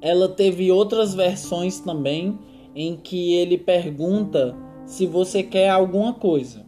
ela 0.01 0.29
teve 0.29 0.73
outras 0.73 1.15
versões 1.15 1.79
também 1.79 2.39
em 2.75 2.97
que 2.97 3.35
ele 3.35 3.59
pergunta 3.59 4.57
se 4.87 5.07
você 5.07 5.43
quer 5.43 5.69
alguma 5.69 6.13
coisa. 6.15 6.67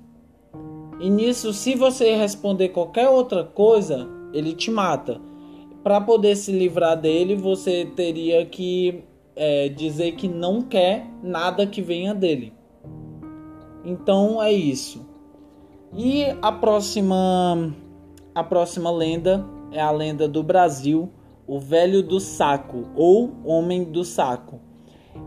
E 1.01 1.11
nisso, 1.11 1.53
se 1.53 1.75
você 1.75 2.15
responder 2.15 2.69
qualquer 2.69 3.09
outra 3.09 3.43
coisa, 3.43 4.09
ele 4.33 4.53
te 4.53 4.71
mata 4.71 5.21
para 5.85 6.01
poder 6.01 6.35
se 6.35 6.51
livrar 6.51 6.99
dele, 6.99 7.37
você 7.37 7.85
teria 7.85 8.45
que 8.47 9.05
é, 9.37 9.69
dizer 9.69 10.13
que 10.13 10.27
não 10.27 10.63
quer 10.63 11.07
nada 11.23 11.67
que 11.67 11.83
venha 11.83 12.15
dele. 12.15 12.55
Então 13.85 14.43
é 14.43 14.51
isso. 14.51 15.07
E 15.95 16.25
a 16.41 16.51
próxima 16.51 17.71
a 18.35 18.43
próxima 18.43 18.91
lenda 18.91 19.47
é 19.71 19.81
a 19.81 19.91
lenda 19.91 20.27
do 20.27 20.43
Brasil, 20.43 21.11
o 21.47 21.61
velho 21.61 22.03
do 22.03 22.19
saco 22.19 22.89
ou 22.97 23.33
homem 23.45 23.85
do 23.85 24.03
saco. 24.05 24.59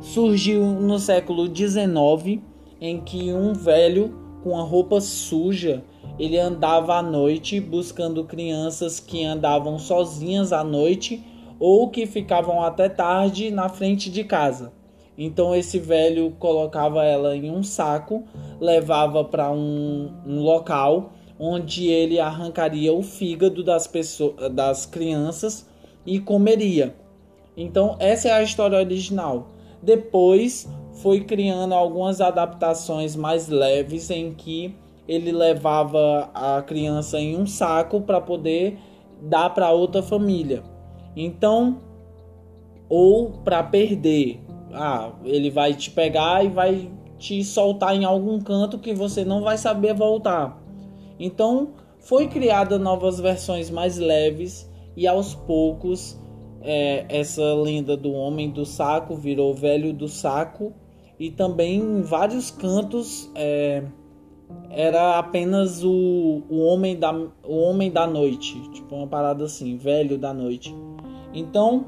Surgiu 0.02 0.66
no 0.66 0.98
século 0.98 1.46
XIX 1.56 2.42
em 2.82 3.00
que 3.00 3.32
um 3.32 3.54
velho 3.54 4.14
com 4.44 4.58
a 4.58 4.64
roupa 4.64 5.00
suja 5.00 5.84
ele 6.20 6.40
andava 6.40 6.96
à 6.96 7.02
noite 7.02 7.60
buscando 7.60 8.24
crianças 8.24 9.00
que 9.00 9.24
andavam 9.24 9.78
sozinhas 9.78 10.52
à 10.52 10.64
noite 10.64 11.24
ou 11.60 11.90
que 11.90 12.06
ficavam 12.06 12.62
até 12.62 12.90
tarde 12.90 13.52
na 13.52 13.70
frente 13.70 14.10
de 14.10 14.24
casa. 14.24 14.72
Então 15.18 15.56
esse 15.56 15.80
velho 15.80 16.32
colocava 16.40 17.04
ela 17.04 17.36
em 17.36 17.50
um 17.50 17.64
saco, 17.64 18.24
levava 18.60 19.24
para 19.24 19.52
um, 19.52 20.12
um, 20.26 20.42
local 20.42 21.14
onde 21.40 21.88
ele 21.88 22.20
arrancaria 22.20 22.94
o 22.94 23.02
fígado 23.02 23.64
das 23.64 23.88
pessoas, 23.88 24.52
das 24.54 24.86
crianças 24.86 25.68
e 26.06 26.20
comeria. 26.20 26.96
Então 27.56 27.96
essa 28.00 28.30
é 28.30 28.34
a 28.34 28.44
história 28.44 28.78
original. 28.78 29.48
Depois 29.82 30.68
foi 30.94 31.22
criando 31.22 31.74
algumas 31.74 32.22
adaptações 32.22 33.16
mais 33.16 33.48
leves 33.48 34.10
em 34.10 34.34
que 34.34 34.76
ele 35.08 35.32
levava 35.32 36.30
a 36.34 36.62
criança 36.62 37.20
em 37.20 37.38
um 37.38 37.46
saco 37.46 38.02
para 38.02 38.20
poder 38.20 38.78
dar 39.22 39.50
para 39.52 39.72
outra 39.72 40.04
família. 40.04 40.64
Então, 41.16 41.82
ou 42.90 43.32
para 43.32 43.64
perder, 43.64 44.42
ah, 44.74 45.12
ele 45.24 45.50
vai 45.50 45.74
te 45.74 45.90
pegar 45.90 46.46
e 46.46 46.50
vai 46.50 46.92
te 47.18 47.44
soltar 47.44 47.96
em 47.96 48.06
algum 48.06 48.40
canto 48.40 48.78
que 48.78 48.94
você 48.94 49.26
não 49.26 49.42
vai 49.42 49.58
saber 49.58 49.94
voltar. 49.94 50.62
Então, 51.20 51.70
foi 52.00 52.28
criada 52.28 52.78
novas 52.78 53.20
versões 53.20 53.70
mais 53.70 53.98
leves 53.98 54.70
e 54.96 55.08
aos 55.08 55.34
poucos 55.34 56.20
é, 56.62 57.06
essa 57.10 57.54
lenda 57.54 57.96
do 57.96 58.12
homem 58.12 58.50
do 58.50 58.66
saco 58.66 59.16
virou 59.16 59.54
velho 59.54 59.94
do 59.94 60.08
saco 60.08 60.74
e 61.20 61.32
também 61.32 61.80
em 61.80 62.02
vários 62.02 62.52
cantos 62.52 63.30
é, 63.36 63.84
era 64.70 65.18
apenas 65.18 65.84
o, 65.84 66.44
o 66.50 66.60
homem 66.60 66.98
da 66.98 67.12
o 67.12 67.58
homem 67.58 67.92
da 67.92 68.06
noite, 68.06 68.60
tipo 68.72 68.96
uma 68.96 69.08
parada 69.08 69.46
assim, 69.46 69.78
velho 69.78 70.18
da 70.18 70.34
noite. 70.34 70.76
Então, 71.34 71.86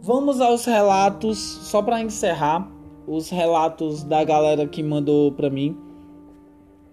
vamos 0.00 0.40
aos 0.40 0.64
relatos 0.64 1.38
só 1.38 1.82
para 1.82 2.00
encerrar 2.00 2.70
os 3.06 3.30
relatos 3.30 4.02
da 4.02 4.24
galera 4.24 4.66
que 4.66 4.82
mandou 4.82 5.32
para 5.32 5.50
mim. 5.50 5.76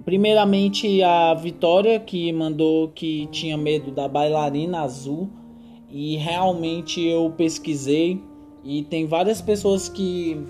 Primeiramente 0.03 1.01
a 1.03 1.33
Vitória 1.33 1.99
que 1.99 2.31
mandou 2.33 2.89
que 2.89 3.27
tinha 3.27 3.55
medo 3.57 3.91
da 3.91 4.07
bailarina 4.07 4.81
azul 4.81 5.29
e 5.89 6.17
realmente 6.17 7.01
eu 7.01 7.31
pesquisei 7.37 8.21
e 8.63 8.83
tem 8.83 9.05
várias 9.05 9.41
pessoas 9.41 9.87
que 9.87 10.41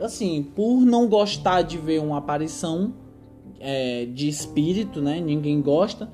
assim, 0.00 0.42
por 0.42 0.80
não 0.80 1.06
gostar 1.08 1.62
de 1.62 1.78
ver 1.78 2.00
uma 2.00 2.18
aparição 2.18 2.92
é, 3.60 4.06
de 4.06 4.28
espírito, 4.28 5.00
né? 5.00 5.20
Ninguém 5.20 5.60
gosta. 5.60 6.10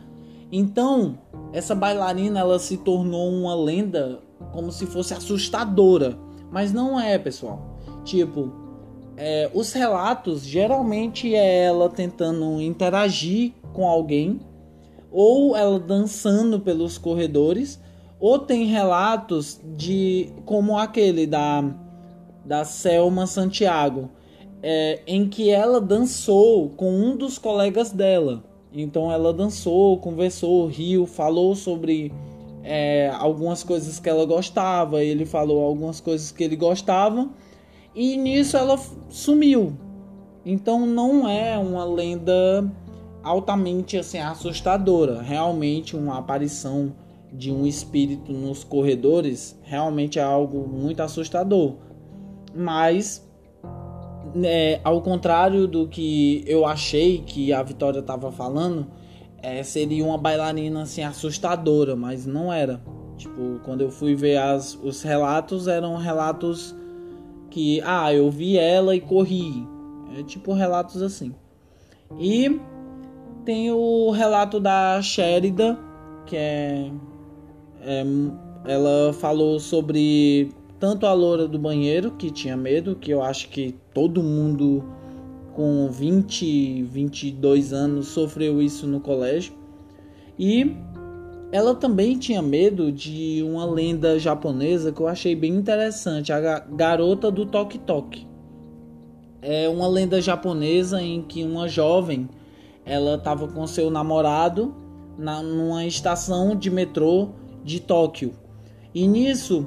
Então, 0.50 1.18
essa 1.52 1.74
bailarina 1.74 2.40
ela 2.40 2.59
se 2.59 2.76
tornou 2.76 3.30
uma 3.30 3.54
lenda 3.54 4.20
como 4.52 4.70
se 4.70 4.87
fosse 4.87 5.14
assustadora, 5.14 6.18
mas 6.50 6.72
não 6.72 7.00
é, 7.00 7.18
pessoal. 7.18 7.78
Tipo, 8.04 8.52
é, 9.16 9.50
os 9.54 9.72
relatos 9.72 10.44
geralmente 10.44 11.35
é 11.35 11.64
ela 11.64 11.88
tentando 11.88 12.61
interagir 12.61 13.52
com 13.72 13.88
alguém, 13.88 14.40
ou 15.11 15.56
ela 15.56 15.78
dançando 15.78 16.61
pelos 16.61 16.98
corredores, 16.98 17.80
ou 18.20 18.38
tem 18.38 18.66
relatos 18.66 19.61
de 19.76 20.30
como 20.44 20.78
aquele 20.78 21.26
da 21.26 21.64
da 22.44 22.64
Selma 22.64 23.26
Santiago, 23.26 24.09
é, 24.68 24.98
em 25.07 25.29
que 25.29 25.48
ela 25.48 25.81
dançou 25.81 26.70
com 26.70 26.90
um 26.90 27.16
dos 27.16 27.38
colegas 27.38 27.92
dela. 27.92 28.42
Então 28.72 29.12
ela 29.12 29.33
dançou, 29.33 29.96
conversou, 29.98 30.66
riu, 30.66 31.07
falou 31.07 31.55
sobre 31.55 32.12
é, 32.64 33.09
algumas 33.16 33.62
coisas 33.62 34.00
que 34.00 34.09
ela 34.09 34.26
gostava, 34.26 35.05
ele 35.05 35.24
falou 35.24 35.62
algumas 35.62 36.00
coisas 36.00 36.33
que 36.33 36.42
ele 36.42 36.57
gostava, 36.57 37.31
e 37.94 38.16
nisso 38.16 38.57
ela 38.57 38.76
sumiu. 39.09 39.72
Então 40.44 40.85
não 40.85 41.29
é 41.29 41.57
uma 41.57 41.85
lenda 41.85 42.68
altamente 43.22 43.96
assim 43.96 44.18
assustadora, 44.18 45.22
realmente 45.22 45.94
uma 45.94 46.18
aparição 46.18 46.92
de 47.33 47.52
um 47.52 47.64
espírito 47.64 48.33
nos 48.33 48.64
corredores 48.64 49.57
realmente 49.62 50.18
é 50.18 50.22
algo 50.24 50.66
muito 50.66 51.05
assustador. 51.05 51.74
Mas 52.52 53.26
é, 54.42 54.81
ao 54.83 55.01
contrário 55.01 55.66
do 55.66 55.87
que 55.87 56.44
eu 56.46 56.66
achei 56.66 57.18
que 57.18 57.53
a 57.53 57.62
Vitória 57.62 58.01
estava 58.01 58.31
falando, 58.31 58.87
é, 59.42 59.62
seria 59.62 60.05
uma 60.05 60.18
bailarina 60.18 60.83
assim 60.83 61.03
assustadora, 61.03 61.94
mas 61.94 62.27
não 62.27 62.53
era. 62.53 62.81
Tipo, 63.16 63.61
quando 63.64 63.81
eu 63.81 63.90
fui 63.90 64.14
ver 64.14 64.37
as, 64.37 64.75
os 64.83 65.03
relatos, 65.03 65.68
eram 65.68 65.96
relatos 65.96 66.75
que, 67.51 67.81
ah, 67.83 68.12
eu 68.12 68.31
vi 68.31 68.59
ela 68.59 68.94
e 68.94 69.01
corri. 69.01 69.66
É 70.18 70.22
tipo 70.22 70.53
relatos 70.53 71.03
assim. 71.03 71.35
E 72.18 72.61
tem 73.44 73.70
o 73.70 74.11
relato 74.11 74.61
da 74.61 75.01
Sherida, 75.03 75.79
que 76.27 76.37
é, 76.37 76.90
é 77.83 78.05
ela 78.66 79.12
falou 79.12 79.61
sobre 79.61 80.51
tanto 80.79 81.07
a 81.07 81.12
loura 81.12 81.49
do 81.49 81.59
banheiro, 81.59 82.12
que 82.12 82.31
tinha 82.31 82.57
medo, 82.57 82.97
que 82.97 83.11
eu 83.11 83.23
acho 83.23 83.49
que 83.49 83.75
todo 83.95 84.23
mundo 84.23 84.85
com 85.55 85.89
20, 85.91 86.83
22 86.83 87.73
anos 87.73 88.09
sofreu 88.09 88.61
isso 88.61 88.87
no 88.87 89.01
colégio. 89.01 89.55
E 90.39 90.77
ela 91.51 91.75
também 91.75 92.19
tinha 92.19 92.43
medo 92.43 92.93
de 92.93 93.43
uma 93.43 93.65
lenda 93.65 94.19
japonesa 94.19 94.93
que 94.93 95.01
eu 95.01 95.09
achei 95.09 95.35
bem 95.35 95.55
interessante, 95.55 96.33
a 96.33 96.59
garota 96.59 97.31
do 97.31 97.47
Tok 97.47 97.79
Tok. 97.79 98.27
É 99.41 99.69
uma 99.69 99.89
lenda 99.89 100.21
japonesa 100.21 101.01
em 101.01 101.23
que 101.23 101.43
uma 101.43 101.69
jovem 101.69 102.29
ela 102.85 103.15
estava 103.15 103.49
com 103.49 103.67
seu 103.67 103.91
namorado 103.91 104.75
na, 105.17 105.43
numa 105.43 105.87
estação 105.87 106.55
de 106.55 106.71
metrô 106.71 107.31
de 107.65 107.81
Tóquio. 107.81 108.35
E 108.95 109.07
nisso 109.07 109.67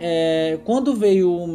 é, 0.00 0.58
quando 0.64 0.94
veio 0.94 1.46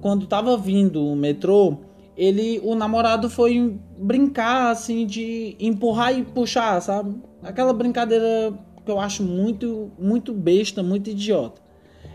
quando 0.00 0.26
tava 0.26 0.56
vindo 0.56 1.04
o 1.04 1.16
metrô, 1.16 1.78
ele 2.16 2.60
o 2.62 2.74
namorado 2.74 3.28
foi 3.28 3.78
brincar 3.98 4.70
assim 4.70 5.04
de 5.04 5.56
empurrar 5.58 6.16
e 6.16 6.22
puxar, 6.22 6.80
sabe? 6.80 7.16
Aquela 7.42 7.72
brincadeira 7.72 8.54
que 8.84 8.90
eu 8.90 9.00
acho 9.00 9.24
muito 9.24 9.90
muito 9.98 10.32
besta, 10.32 10.82
muito 10.82 11.10
idiota. 11.10 11.60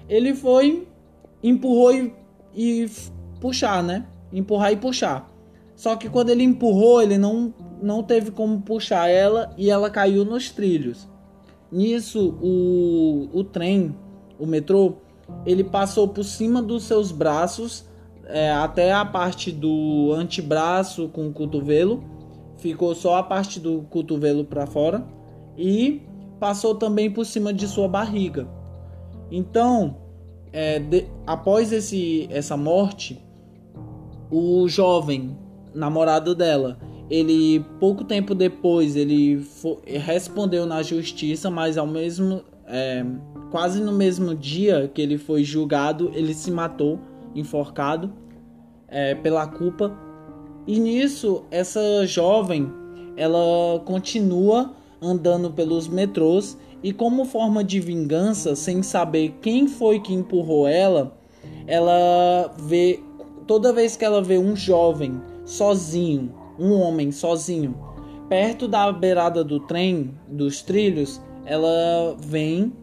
Ele 0.07 0.33
foi 0.33 0.87
empurrou 1.43 1.93
e, 1.93 2.13
e 2.55 2.89
puxar, 3.41 3.83
né? 3.83 4.05
Empurrar 4.31 4.71
e 4.71 4.77
puxar. 4.77 5.29
Só 5.75 5.97
que 5.97 6.09
quando 6.09 6.29
ele 6.29 6.43
empurrou, 6.43 7.01
ele 7.01 7.17
não 7.17 7.53
não 7.81 8.01
teve 8.01 8.31
como 8.31 8.61
puxar 8.61 9.09
ela 9.09 9.53
e 9.57 9.69
ela 9.69 9.89
caiu 9.89 10.23
nos 10.23 10.49
trilhos. 10.49 11.07
Nisso 11.69 12.37
o, 12.41 13.27
o 13.33 13.43
trem, 13.43 13.93
o 14.39 14.45
metrô, 14.45 14.95
ele 15.45 15.63
passou 15.63 16.07
por 16.07 16.23
cima 16.23 16.61
dos 16.61 16.83
seus 16.83 17.11
braços 17.11 17.85
é, 18.27 18.51
até 18.51 18.91
a 18.91 19.05
parte 19.05 19.51
do 19.51 20.11
antebraço 20.13 21.07
com 21.09 21.27
o 21.27 21.33
cotovelo, 21.33 22.03
ficou 22.57 22.95
só 22.95 23.17
a 23.17 23.23
parte 23.23 23.59
do 23.59 23.83
cotovelo 23.89 24.43
para 24.43 24.65
fora 24.65 25.05
e 25.57 26.01
passou 26.39 26.75
também 26.75 27.09
por 27.11 27.25
cima 27.25 27.53
de 27.53 27.67
sua 27.67 27.87
barriga. 27.87 28.47
Então, 29.31 29.97
é, 30.51 30.79
de, 30.79 31.05
após 31.25 31.71
esse, 31.71 32.27
essa 32.31 32.57
morte, 32.57 33.23
o 34.31 34.67
jovem 34.67 35.37
namorado 35.73 36.33
dela, 36.33 36.77
ele 37.09 37.59
pouco 37.79 38.03
tempo 38.03 38.33
depois 38.33 38.95
ele 38.95 39.45
respondeu 39.85 40.65
na 40.65 40.81
justiça, 40.81 41.51
mas 41.51 41.77
ao 41.77 41.85
mesmo 41.85 42.41
é, 42.67 43.05
quase 43.51 43.81
no 43.81 43.91
mesmo 43.91 44.35
dia 44.35 44.89
que 44.93 45.01
ele 45.01 45.17
foi 45.17 45.43
julgado, 45.43 46.11
ele 46.13 46.33
se 46.33 46.51
matou 46.51 46.99
enforcado 47.33 48.11
é, 48.87 49.15
pela 49.15 49.47
culpa. 49.47 49.97
E 50.67 50.79
nisso, 50.79 51.43
essa 51.51 52.05
jovem 52.05 52.71
ela 53.15 53.79
continua 53.85 54.73
andando 55.01 55.51
pelos 55.51 55.87
metrôs 55.87 56.57
e 56.83 56.91
como 56.91 57.25
forma 57.25 57.63
de 57.63 57.79
vingança, 57.79 58.55
sem 58.55 58.83
saber 58.83 59.35
quem 59.41 59.67
foi 59.67 59.99
que 59.99 60.13
empurrou 60.13 60.67
ela, 60.67 61.17
ela 61.67 62.53
vê 62.59 62.99
toda 63.47 63.73
vez 63.73 63.95
que 63.95 64.05
ela 64.05 64.21
vê 64.21 64.37
um 64.37 64.55
jovem 64.55 65.21
sozinho, 65.45 66.31
um 66.59 66.73
homem 66.73 67.11
sozinho, 67.11 67.75
perto 68.27 68.67
da 68.67 68.91
beirada 68.91 69.43
do 69.43 69.59
trem, 69.59 70.11
dos 70.27 70.61
trilhos, 70.61 71.21
ela 71.45 72.15
vem 72.19 72.73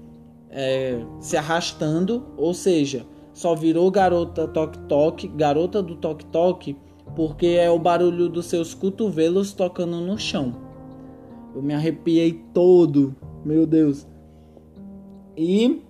é, 0.50 1.04
se 1.20 1.36
arrastando, 1.36 2.24
ou 2.36 2.54
seja, 2.54 3.04
só 3.32 3.54
virou 3.54 3.90
garota 3.90 4.46
toque 4.46 4.78
toque, 4.80 5.28
garota 5.28 5.82
do 5.82 5.96
toque 5.96 6.24
toque, 6.26 6.76
porque 7.16 7.46
é 7.46 7.70
o 7.70 7.78
barulho 7.78 8.28
dos 8.28 8.46
seus 8.46 8.74
cotovelos 8.74 9.52
tocando 9.52 10.00
no 10.00 10.18
chão. 10.18 10.54
Eu 11.54 11.62
me 11.62 11.74
arrepiei 11.74 12.32
todo, 12.54 13.14
meu 13.44 13.66
Deus. 13.66 14.06
E 15.36 15.82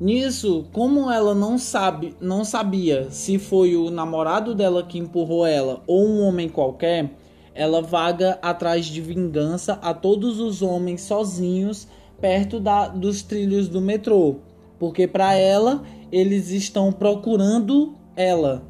nisso, 0.00 0.66
como 0.72 1.10
ela 1.10 1.34
não 1.34 1.58
sabe, 1.58 2.16
não 2.20 2.44
sabia 2.44 3.10
se 3.10 3.38
foi 3.38 3.76
o 3.76 3.90
namorado 3.90 4.54
dela 4.54 4.82
que 4.82 4.98
empurrou 4.98 5.46
ela 5.46 5.82
ou 5.86 6.06
um 6.06 6.22
homem 6.22 6.48
qualquer, 6.48 7.12
ela 7.54 7.82
vaga 7.82 8.38
atrás 8.42 8.86
de 8.86 9.00
vingança 9.00 9.74
a 9.82 9.92
todos 9.92 10.40
os 10.40 10.62
homens 10.62 11.02
sozinhos 11.02 11.88
perto 12.20 12.60
da, 12.60 12.88
dos 12.88 13.22
trilhos 13.22 13.68
do 13.68 13.80
metrô, 13.80 14.36
porque 14.78 15.06
para 15.06 15.34
ela 15.34 15.82
eles 16.12 16.50
estão 16.50 16.92
procurando 16.92 17.94
ela, 18.16 18.62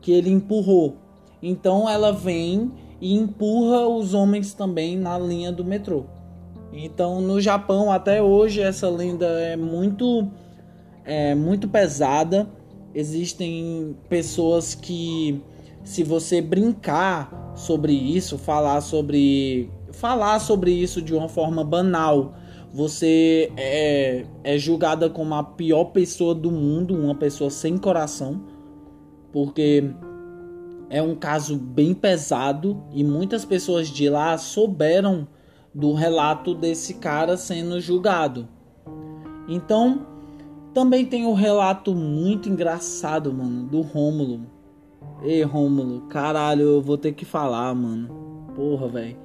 que 0.00 0.12
ele 0.12 0.30
empurrou. 0.30 0.96
Então 1.42 1.88
ela 1.88 2.12
vem 2.12 2.70
e 3.00 3.14
empurra 3.14 3.86
os 3.86 4.14
homens 4.14 4.54
também 4.54 4.96
na 4.96 5.18
linha 5.18 5.50
do 5.50 5.64
metrô. 5.64 6.04
Então 6.72 7.20
no 7.20 7.40
Japão 7.40 7.90
até 7.90 8.22
hoje 8.22 8.60
essa 8.60 8.88
lenda 8.88 9.26
é 9.26 9.56
muito 9.56 10.28
é 11.04 11.34
muito 11.34 11.68
pesada 11.68 12.48
existem 12.94 13.96
pessoas 14.08 14.74
que 14.74 15.40
se 15.84 16.04
você 16.04 16.40
brincar 16.40 17.52
sobre 17.56 17.92
isso, 17.92 18.38
falar 18.38 18.80
sobre 18.80 19.70
falar 19.90 20.38
sobre 20.38 20.72
isso 20.72 21.02
de 21.02 21.14
uma 21.14 21.28
forma 21.28 21.62
banal, 21.62 22.34
você 22.72 23.52
é, 23.56 24.24
é 24.42 24.58
julgada 24.58 25.10
como 25.10 25.34
a 25.34 25.44
pior 25.44 25.86
pessoa 25.86 26.34
do 26.34 26.50
mundo, 26.50 26.96
uma 26.96 27.14
pessoa 27.14 27.50
sem 27.50 27.76
coração, 27.76 28.42
porque 29.30 29.84
é 30.88 31.02
um 31.02 31.14
caso 31.14 31.56
bem 31.56 31.92
pesado 31.92 32.82
e 32.92 33.04
muitas 33.04 33.44
pessoas 33.44 33.88
de 33.88 34.08
lá 34.08 34.38
souberam 34.38 35.28
do 35.74 35.92
relato 35.92 36.54
desse 36.54 36.94
cara 36.94 37.36
sendo 37.36 37.80
julgado. 37.80 38.48
Então, 39.48 40.06
também 40.72 41.04
tem 41.04 41.26
o 41.26 41.30
um 41.30 41.34
relato 41.34 41.94
muito 41.94 42.48
engraçado, 42.48 43.32
mano, 43.32 43.66
do 43.68 43.82
Rômulo. 43.82 44.46
Ei, 45.22 45.42
Rômulo, 45.42 46.02
caralho, 46.08 46.62
eu 46.62 46.82
vou 46.82 46.96
ter 46.96 47.12
que 47.12 47.24
falar, 47.24 47.74
mano. 47.74 48.08
Porra, 48.54 48.88
velho. 48.88 49.16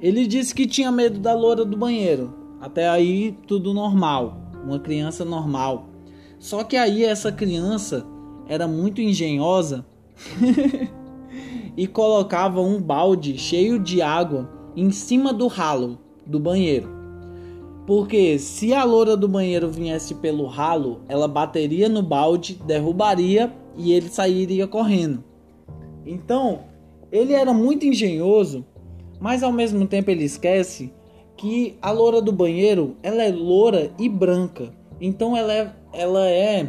Ele 0.00 0.26
disse 0.26 0.54
que 0.54 0.66
tinha 0.66 0.90
medo 0.90 1.18
da 1.18 1.34
loura 1.34 1.64
do 1.64 1.76
banheiro. 1.76 2.41
Até 2.62 2.88
aí, 2.88 3.36
tudo 3.48 3.74
normal. 3.74 4.36
Uma 4.64 4.78
criança 4.78 5.24
normal. 5.24 5.88
Só 6.38 6.62
que 6.62 6.76
aí, 6.76 7.04
essa 7.04 7.32
criança 7.32 8.06
era 8.46 8.68
muito 8.68 9.00
engenhosa 9.00 9.84
e 11.76 11.88
colocava 11.88 12.60
um 12.60 12.80
balde 12.80 13.36
cheio 13.36 13.80
de 13.80 14.00
água 14.00 14.48
em 14.76 14.92
cima 14.92 15.32
do 15.32 15.48
ralo 15.48 15.98
do 16.24 16.38
banheiro. 16.38 16.88
Porque 17.84 18.38
se 18.38 18.72
a 18.72 18.84
loura 18.84 19.16
do 19.16 19.26
banheiro 19.26 19.68
viesse 19.68 20.14
pelo 20.14 20.46
ralo, 20.46 21.00
ela 21.08 21.26
bateria 21.26 21.88
no 21.88 22.00
balde, 22.00 22.60
derrubaria 22.64 23.52
e 23.76 23.92
ele 23.92 24.08
sairia 24.08 24.68
correndo. 24.68 25.24
Então, 26.06 26.60
ele 27.10 27.32
era 27.32 27.52
muito 27.52 27.84
engenhoso, 27.84 28.64
mas 29.20 29.42
ao 29.42 29.50
mesmo 29.50 29.84
tempo 29.84 30.12
ele 30.12 30.22
esquece 30.22 30.92
que 31.36 31.76
a 31.82 31.90
loura 31.90 32.20
do 32.20 32.32
banheiro, 32.32 32.96
ela 33.02 33.22
é 33.22 33.30
loura 33.30 33.92
e 33.98 34.08
branca. 34.08 34.72
Então 35.00 35.36
ela 35.36 35.52
é, 35.52 35.72
ela 35.92 36.28
é 36.28 36.68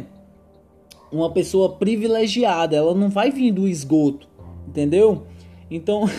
uma 1.12 1.30
pessoa 1.30 1.70
privilegiada, 1.70 2.76
ela 2.76 2.94
não 2.94 3.08
vai 3.08 3.30
vir 3.30 3.52
do 3.52 3.68
esgoto, 3.68 4.28
entendeu? 4.66 5.22
Então 5.70 6.04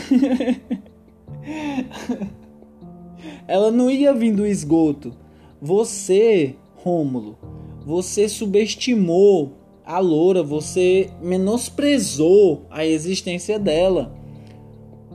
ela 3.48 3.72
não 3.72 3.91
ia 3.91 4.14
vir 4.14 4.34
do 4.34 4.46
esgoto. 4.46 5.14
Você, 5.62 6.56
Rômulo, 6.76 7.38
você 7.86 8.30
subestimou 8.30 9.54
a 9.86 10.00
loura, 10.00 10.41
você 10.41 11.10
menosprezou 11.22 12.66
a 12.70 12.86
existência 12.86 13.60
dela. 13.60 14.16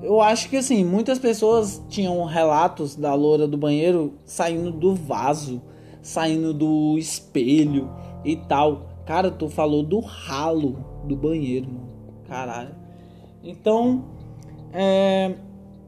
Eu 0.03 0.21
acho 0.21 0.49
que 0.49 0.57
assim, 0.57 0.85
muitas 0.85 1.19
pessoas 1.19 1.83
tinham 1.89 2.25
relatos 2.25 2.97
da 2.97 3.15
loura 3.15 3.47
do 3.47 3.57
banheiro 3.57 4.15
saindo 4.25 4.71
do 4.71 4.95
vaso, 4.95 5.61
saindo 6.03 6.55
do 6.55 6.97
espelho 6.97 7.91
e 8.25 8.37
tal. 8.37 8.89
Cara, 9.05 9.31
tu 9.31 9.49
falou 9.49 9.83
do 9.83 10.01
ralo 10.01 10.85
do 11.05 11.17
banheiro, 11.17 11.67
mano. 11.67 11.91
Caralho. 12.27 12.75
Então, 13.43 14.05
é 14.73 15.35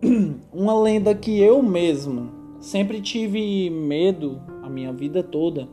uma 0.53 0.79
lenda 0.79 1.15
que 1.15 1.41
eu 1.41 1.63
mesmo 1.63 2.31
sempre 2.61 3.01
tive 3.01 3.71
medo 3.71 4.41
a 4.63 4.69
minha 4.69 4.93
vida 4.93 5.23
toda 5.23 5.69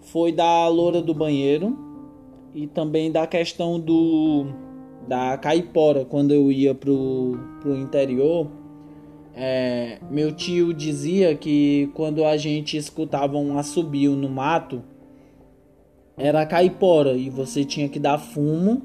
foi 0.00 0.32
da 0.32 0.68
loura 0.68 1.00
do 1.00 1.14
banheiro 1.14 1.76
e 2.54 2.66
também 2.66 3.10
da 3.10 3.26
questão 3.26 3.80
do 3.80 4.46
da 5.06 5.36
caipora 5.38 6.04
quando 6.04 6.32
eu 6.32 6.50
ia 6.50 6.74
pro, 6.74 7.38
pro 7.60 7.76
interior 7.76 8.48
é, 9.34 9.98
meu 10.10 10.32
tio 10.32 10.72
dizia 10.72 11.34
que 11.34 11.90
quando 11.94 12.24
a 12.24 12.36
gente 12.36 12.76
escutava 12.76 13.36
um 13.36 13.58
assobio 13.58 14.12
no 14.12 14.28
mato 14.28 14.82
era 16.16 16.46
caipora 16.46 17.14
e 17.14 17.28
você 17.28 17.64
tinha 17.64 17.88
que 17.88 17.98
dar 17.98 18.18
fumo 18.18 18.82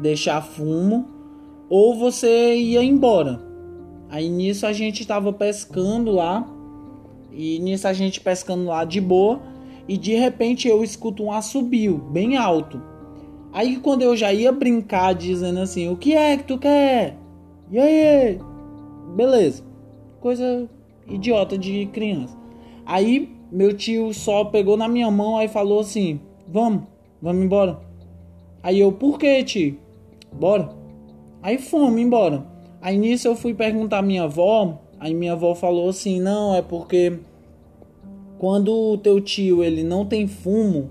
deixar 0.00 0.42
fumo 0.42 1.08
ou 1.68 1.94
você 1.94 2.54
ia 2.54 2.82
embora 2.84 3.54
Aí 4.14 4.28
nisso 4.28 4.64
a 4.64 4.72
gente 4.72 5.04
tava 5.04 5.32
pescando 5.32 6.12
lá. 6.12 6.48
E 7.32 7.58
nisso 7.58 7.88
a 7.88 7.92
gente 7.92 8.20
pescando 8.20 8.66
lá 8.66 8.84
de 8.84 9.00
boa. 9.00 9.42
E 9.88 9.98
de 9.98 10.14
repente 10.14 10.68
eu 10.68 10.84
escuto 10.84 11.24
um 11.24 11.32
assobio 11.32 11.98
bem 11.98 12.36
alto. 12.36 12.80
Aí 13.54 13.76
quando 13.76 14.02
eu 14.02 14.16
já 14.16 14.32
ia 14.32 14.50
brincar 14.50 15.14
dizendo 15.14 15.60
assim: 15.60 15.88
O 15.88 15.96
que 15.96 16.12
é 16.12 16.36
que 16.36 16.42
tu 16.42 16.58
quer? 16.58 17.16
E 17.70 17.78
aí? 17.78 18.40
Beleza. 19.14 19.62
Coisa 20.20 20.68
idiota 21.06 21.56
de 21.56 21.86
criança. 21.86 22.36
Aí 22.84 23.32
meu 23.52 23.72
tio 23.72 24.12
só 24.12 24.44
pegou 24.44 24.76
na 24.76 24.88
minha 24.88 25.08
mão 25.08 25.40
e 25.40 25.46
falou 25.46 25.78
assim: 25.78 26.18
Vamos, 26.48 26.82
vamos 27.22 27.44
embora. 27.44 27.78
Aí 28.60 28.80
eu, 28.80 28.90
por 28.90 29.20
que, 29.20 29.44
tio? 29.44 29.78
Bora. 30.32 30.70
Aí 31.40 31.56
fomos 31.56 32.00
embora. 32.00 32.44
Aí 32.82 32.98
nisso 32.98 33.28
eu 33.28 33.36
fui 33.36 33.54
perguntar 33.54 33.98
à 33.98 34.02
minha 34.02 34.24
avó, 34.24 34.80
aí 34.98 35.14
minha 35.14 35.34
avó 35.34 35.54
falou 35.54 35.88
assim: 35.88 36.20
"Não, 36.20 36.56
é 36.56 36.60
porque 36.60 37.20
quando 38.36 38.72
o 38.72 38.98
teu 38.98 39.20
tio 39.20 39.62
ele 39.62 39.84
não 39.84 40.04
tem 40.04 40.26
fumo, 40.26 40.90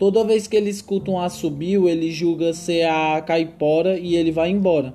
toda 0.00 0.24
vez 0.24 0.48
que 0.48 0.56
ele 0.56 0.70
escuta 0.70 1.12
um 1.12 1.20
assobio, 1.20 1.88
ele 1.88 2.10
julga 2.10 2.52
ser 2.52 2.88
a 2.88 3.20
caipora 3.20 3.96
e 3.96 4.16
ele 4.16 4.32
vai 4.32 4.50
embora 4.50 4.94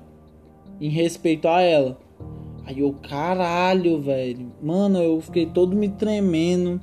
em 0.78 0.90
respeito 0.90 1.48
a 1.48 1.62
ela". 1.62 1.98
Aí 2.66 2.80
eu, 2.80 2.92
caralho, 2.92 4.00
velho. 4.00 4.52
Mano, 4.60 4.98
eu 4.98 5.20
fiquei 5.20 5.46
todo 5.46 5.76
me 5.76 5.88
tremendo. 5.88 6.80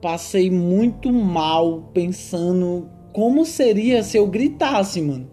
Passei 0.00 0.48
muito 0.50 1.12
mal 1.12 1.90
pensando 1.92 2.88
como 3.12 3.44
seria 3.44 4.04
se 4.04 4.16
eu 4.16 4.28
gritasse, 4.28 5.02
mano. 5.02 5.28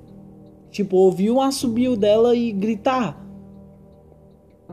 Tipo, 0.71 0.97
ouvir 0.97 1.29
um 1.29 1.39
assobio 1.39 1.95
dela 1.95 2.35
e 2.35 2.51
gritar. 2.51 3.23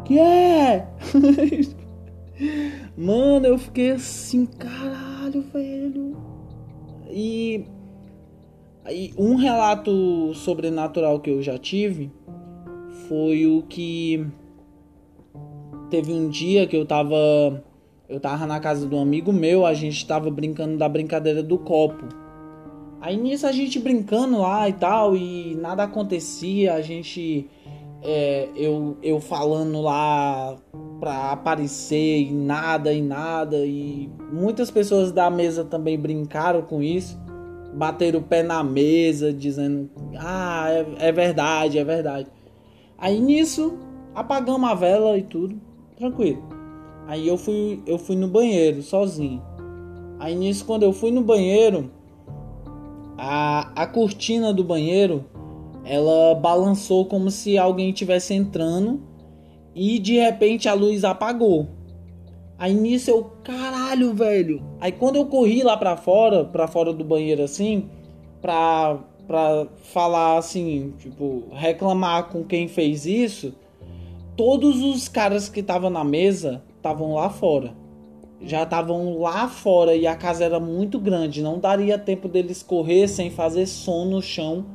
Que 0.05 0.19
é? 0.19 0.89
Mano, 2.97 3.47
eu 3.47 3.59
fiquei 3.59 3.93
assim, 3.93 4.45
caralho, 4.47 5.43
velho. 5.53 6.17
E 7.11 7.65
aí 8.85 9.13
um 9.19 9.37
relato 9.37 10.33
sobrenatural 10.35 11.21
que 11.21 11.31
eu 11.31 11.43
já 11.43 11.59
tive 11.59 12.11
foi 13.09 13.47
o 13.47 13.63
que 13.63 14.27
teve 15.91 16.13
um 16.13 16.29
dia 16.29 16.67
que 16.67 16.77
eu 16.77 16.85
tava 16.85 17.63
eu 18.09 18.21
tava 18.21 18.47
na 18.47 18.61
casa 18.61 18.87
de 18.87 18.95
um 18.95 19.01
amigo 19.01 19.33
meu, 19.33 19.65
a 19.65 19.73
gente 19.73 20.07
tava 20.07 20.31
brincando 20.31 20.77
da 20.77 20.89
brincadeira 20.89 21.43
do 21.43 21.57
copo. 21.59 22.07
Aí 23.01 23.17
nisso 23.17 23.47
a 23.47 23.53
gente 23.53 23.79
brincando 23.79 24.39
lá 24.39 24.69
e 24.69 24.73
tal, 24.73 25.17
e 25.17 25.55
nada 25.57 25.85
acontecia, 25.85 26.75
a 26.75 26.81
gente 26.81 27.49
é, 28.03 28.49
eu, 28.55 28.97
eu 29.03 29.21
falando 29.21 29.81
lá 29.81 30.57
pra 31.05 31.33
aparecer 31.33 32.23
e 32.23 32.33
nada 32.33 32.91
e 32.91 33.03
nada. 33.03 33.59
E 33.67 34.09
muitas 34.33 34.71
pessoas 34.71 35.13
da 35.13 35.29
mesa 35.29 35.63
também 35.63 35.99
brincaram 35.99 36.63
com 36.63 36.83
isso. 36.83 37.23
Bateram 37.75 38.21
o 38.21 38.23
pé 38.23 38.43
na 38.43 38.65
mesa, 38.65 39.31
dizendo: 39.31 39.91
Ah, 40.19 40.67
é, 40.71 41.09
é 41.09 41.13
verdade, 41.13 41.79
é 41.79 41.85
verdade. 41.85 42.27
Aí 42.97 43.21
nisso, 43.21 43.77
apagamos 44.15 44.71
a 44.71 44.75
vela 44.75 45.19
e 45.19 45.23
tudo, 45.23 45.61
tranquilo. 45.99 46.43
Aí 47.07 47.29
eu 47.29 47.37
fui, 47.37 47.83
eu 47.87 47.99
fui 47.99 48.17
no 48.17 48.27
banheiro 48.27 48.81
sozinho. 48.81 49.43
Aí 50.19 50.35
nisso, 50.35 50.65
quando 50.65 50.85
eu 50.85 50.93
fui 50.95 51.11
no 51.11 51.21
banheiro, 51.21 51.91
a, 53.19 53.83
a 53.83 53.87
cortina 53.87 54.55
do 54.55 54.65
banheiro 54.65 55.23
ela 55.85 56.35
balançou 56.35 57.05
como 57.05 57.31
se 57.31 57.59
alguém 57.59 57.91
estivesse 57.91 58.33
entrando 58.33 59.03
e 59.75 59.99
de 59.99 60.15
repente 60.15 60.69
a 60.69 60.75
luz 60.75 61.05
apagou. 61.05 61.69
Aí 62.59 62.73
nisso 62.73 63.11
eu, 63.11 63.25
caralho, 63.43 64.15
velho. 64.15 64.63
Aí 64.81 64.93
quando 64.93 65.17
eu 65.17 65.27
corri 65.27 65.63
lá 65.63 65.77
pra 65.77 65.97
fora, 65.97 66.45
pra 66.45 66.69
fora 66.69 66.93
do 66.93 67.05
banheiro 67.05 67.43
assim, 67.43 67.89
pra, 68.41 68.99
pra 69.27 69.67
falar 69.93 70.39
assim, 70.39 70.95
tipo, 70.99 71.45
reclamar 71.53 72.29
com 72.29 72.45
quem 72.45 72.69
fez 72.69 73.07
isso, 73.07 73.55
todos 74.37 74.83
os 74.83 75.09
caras 75.09 75.49
que 75.49 75.61
estavam 75.61 75.91
na 75.91 76.05
mesa 76.05 76.63
estavam 76.77 77.15
lá 77.15 77.29
fora. 77.29 77.75
Já 78.41 78.63
estavam 78.63 79.19
lá 79.19 79.49
fora 79.49 79.95
e 79.95 80.07
a 80.07 80.15
casa 80.15 80.45
era 80.45 80.61
muito 80.61 81.01
grande, 81.01 81.43
não 81.43 81.59
daria 81.59 81.99
tempo 81.99 82.29
deles 82.29 82.63
correr 82.63 83.09
sem 83.09 83.31
fazer 83.31 83.67
som 83.67 84.05
no 84.05 84.21
chão 84.21 84.67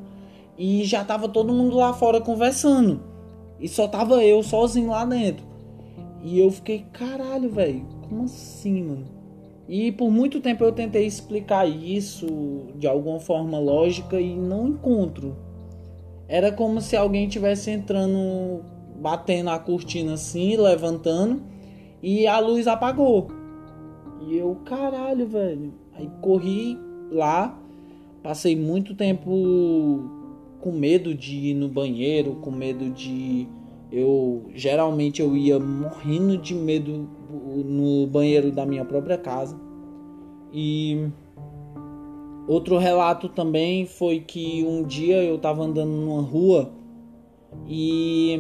e 0.58 0.84
já 0.84 1.06
tava 1.06 1.30
todo 1.30 1.54
mundo 1.54 1.78
lá 1.78 1.94
fora 1.94 2.20
conversando. 2.20 3.09
E 3.60 3.68
só 3.68 3.88
tava 3.88 4.24
eu 4.24 4.42
sozinho 4.42 4.90
lá 4.90 5.06
dentro. 5.06 5.46
E 6.24 6.40
eu 6.40 6.52
fiquei, 6.52 6.86
caralho, 6.92 7.50
velho, 7.50 7.86
como 8.08 8.24
assim, 8.24 8.84
mano? 8.84 9.20
E 9.68 9.92
por 9.92 10.10
muito 10.10 10.42
tempo 10.42 10.64
eu 10.64 10.72
tentei 10.72 11.06
explicar 11.06 11.68
isso 11.68 12.26
de 12.76 12.88
alguma 12.88 13.20
forma 13.20 13.60
lógica 13.60 14.20
e 14.20 14.36
não 14.36 14.68
encontro. 14.68 15.36
Era 16.28 16.52
como 16.52 16.82
se 16.82 16.96
alguém 16.96 17.28
tivesse 17.28 17.70
entrando, 17.70 18.64
batendo 19.00 19.52
a 19.52 19.60
cortina 19.60 20.14
assim, 20.14 20.58
levantando 20.58 21.44
e 22.02 22.26
a 22.26 22.40
luz 22.40 22.68
apagou. 22.68 23.28
E 24.28 24.38
eu, 24.38 24.56
caralho, 24.66 25.28
velho. 25.28 25.74
Aí 25.94 26.10
corri 26.22 26.78
lá, 27.12 27.58
passei 28.24 28.56
muito 28.56 28.96
tempo 28.96 30.19
com 30.60 30.72
medo 30.72 31.14
de 31.14 31.36
ir 31.36 31.54
no 31.54 31.68
banheiro, 31.68 32.36
com 32.36 32.52
medo 32.52 32.90
de 32.90 33.48
eu 33.92 34.46
geralmente 34.54 35.22
eu 35.22 35.36
ia 35.36 35.60
morrendo 35.60 36.38
de 36.38 36.54
medo 36.54 37.10
no 37.66 38.06
banheiro 38.08 38.52
da 38.52 38.66
minha 38.66 38.86
própria 38.86 39.18
casa. 39.18 39.60
E 40.54 41.10
outro 42.48 42.78
relato 42.78 43.30
também 43.30 43.86
foi 43.86 44.20
que 44.20 44.64
um 44.64 44.84
dia 44.84 45.24
eu 45.24 45.38
tava 45.38 45.64
andando 45.64 45.92
numa 45.92 46.22
rua 46.22 46.72
e 47.68 48.40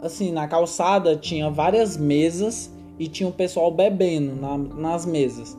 assim, 0.00 0.32
na 0.32 0.46
calçada 0.46 1.16
tinha 1.16 1.50
várias 1.50 1.96
mesas 1.96 2.72
e 2.98 3.08
tinha 3.08 3.28
o 3.28 3.30
um 3.30 3.34
pessoal 3.34 3.70
bebendo 3.70 4.34
na, 4.36 4.58
nas 4.58 5.06
mesas. 5.06 5.58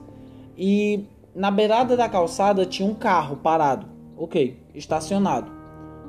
E 0.57 1.05
na 1.33 1.51
beirada 1.51 1.97
da 1.97 2.07
calçada 2.07 2.65
tinha 2.65 2.87
um 2.87 2.93
carro 2.93 3.37
parado, 3.37 3.87
ok, 4.17 4.57
estacionado. 4.73 5.54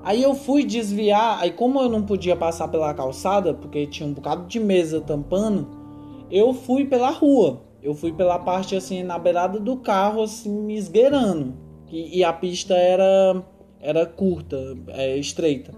Aí 0.07 0.23
eu 0.23 0.37
fui 0.37 0.65
desviar, 0.65 1.41
aí 1.41 1.51
como 1.51 1.81
eu 1.81 1.89
não 1.89 2.01
podia 2.01 2.37
passar 2.37 2.69
pela 2.69 2.95
calçada, 2.95 3.53
porque 3.53 3.89
tinha 3.89 4.09
um 4.09 4.13
bocado 4.13 4.47
de 4.47 4.61
mesa 4.61 5.01
tampando, 5.01 5.67
eu 6.31 6.55
fui 6.55 6.85
pela 6.85 7.11
rua. 7.11 7.61
Eu 7.83 7.93
fui 7.93 8.13
pela 8.13 8.39
parte 8.39 8.77
assim, 8.77 9.03
na 9.03 9.19
beirada 9.19 9.59
do 9.59 9.79
carro, 9.79 10.23
assim, 10.23 10.49
me 10.49 10.77
esgueirando. 10.77 11.55
E, 11.91 12.19
e 12.19 12.23
a 12.23 12.33
pista 12.33 12.75
era, 12.75 13.43
era 13.81 14.07
curta, 14.07 14.57
é, 14.91 15.17
estreita. 15.17 15.75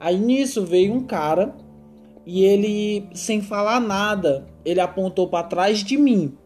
Aí 0.00 0.18
nisso 0.18 0.64
veio 0.64 0.92
um 0.92 1.04
cara 1.04 1.54
e 2.26 2.42
ele, 2.44 3.08
sem 3.14 3.40
falar 3.40 3.78
nada, 3.78 4.44
ele 4.64 4.80
apontou 4.80 5.28
para 5.28 5.46
trás 5.46 5.84
de 5.84 5.96
mim. 5.96 6.36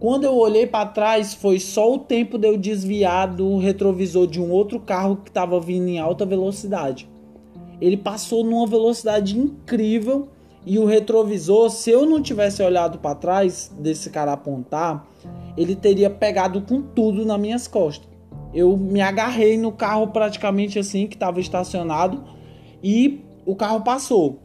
Quando 0.00 0.24
eu 0.24 0.34
olhei 0.34 0.66
para 0.66 0.86
trás, 0.86 1.34
foi 1.34 1.60
só 1.60 1.92
o 1.92 1.98
tempo 1.98 2.38
de 2.38 2.48
eu 2.48 2.56
desviar 2.56 3.28
do 3.28 3.58
retrovisor 3.58 4.26
de 4.26 4.40
um 4.40 4.50
outro 4.50 4.80
carro 4.80 5.16
que 5.16 5.28
estava 5.28 5.60
vindo 5.60 5.88
em 5.88 5.98
alta 5.98 6.24
velocidade. 6.24 7.06
Ele 7.78 7.98
passou 7.98 8.42
numa 8.42 8.66
velocidade 8.66 9.38
incrível 9.38 10.28
e 10.64 10.78
o 10.78 10.86
retrovisor, 10.86 11.68
se 11.68 11.90
eu 11.90 12.06
não 12.06 12.22
tivesse 12.22 12.62
olhado 12.62 12.98
para 12.98 13.14
trás 13.14 13.70
desse 13.78 14.08
cara 14.08 14.32
apontar, 14.32 15.06
ele 15.54 15.76
teria 15.76 16.08
pegado 16.08 16.62
com 16.62 16.80
tudo 16.80 17.26
nas 17.26 17.38
minhas 17.38 17.68
costas. 17.68 18.08
Eu 18.54 18.78
me 18.78 19.02
agarrei 19.02 19.58
no 19.58 19.70
carro 19.70 20.06
praticamente 20.06 20.78
assim 20.78 21.06
que 21.06 21.14
estava 21.14 21.40
estacionado 21.40 22.24
e 22.82 23.20
o 23.44 23.54
carro 23.54 23.82
passou. 23.82 24.38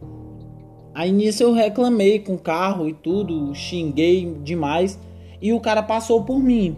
Aí 0.93 1.14
nisso 1.14 1.43
eu 1.43 1.53
reclamei 1.53 2.20
com 2.20 2.34
o 2.34 2.39
carro 2.39 2.89
e 2.89 2.93
tudo, 2.93 3.56
xinguei 3.56 4.38
demais 4.43 4.99
e 5.42 5.54
o 5.54 5.60
cara 5.60 5.84
passou 5.84 6.24
por 6.24 6.40
mim. 6.40 6.78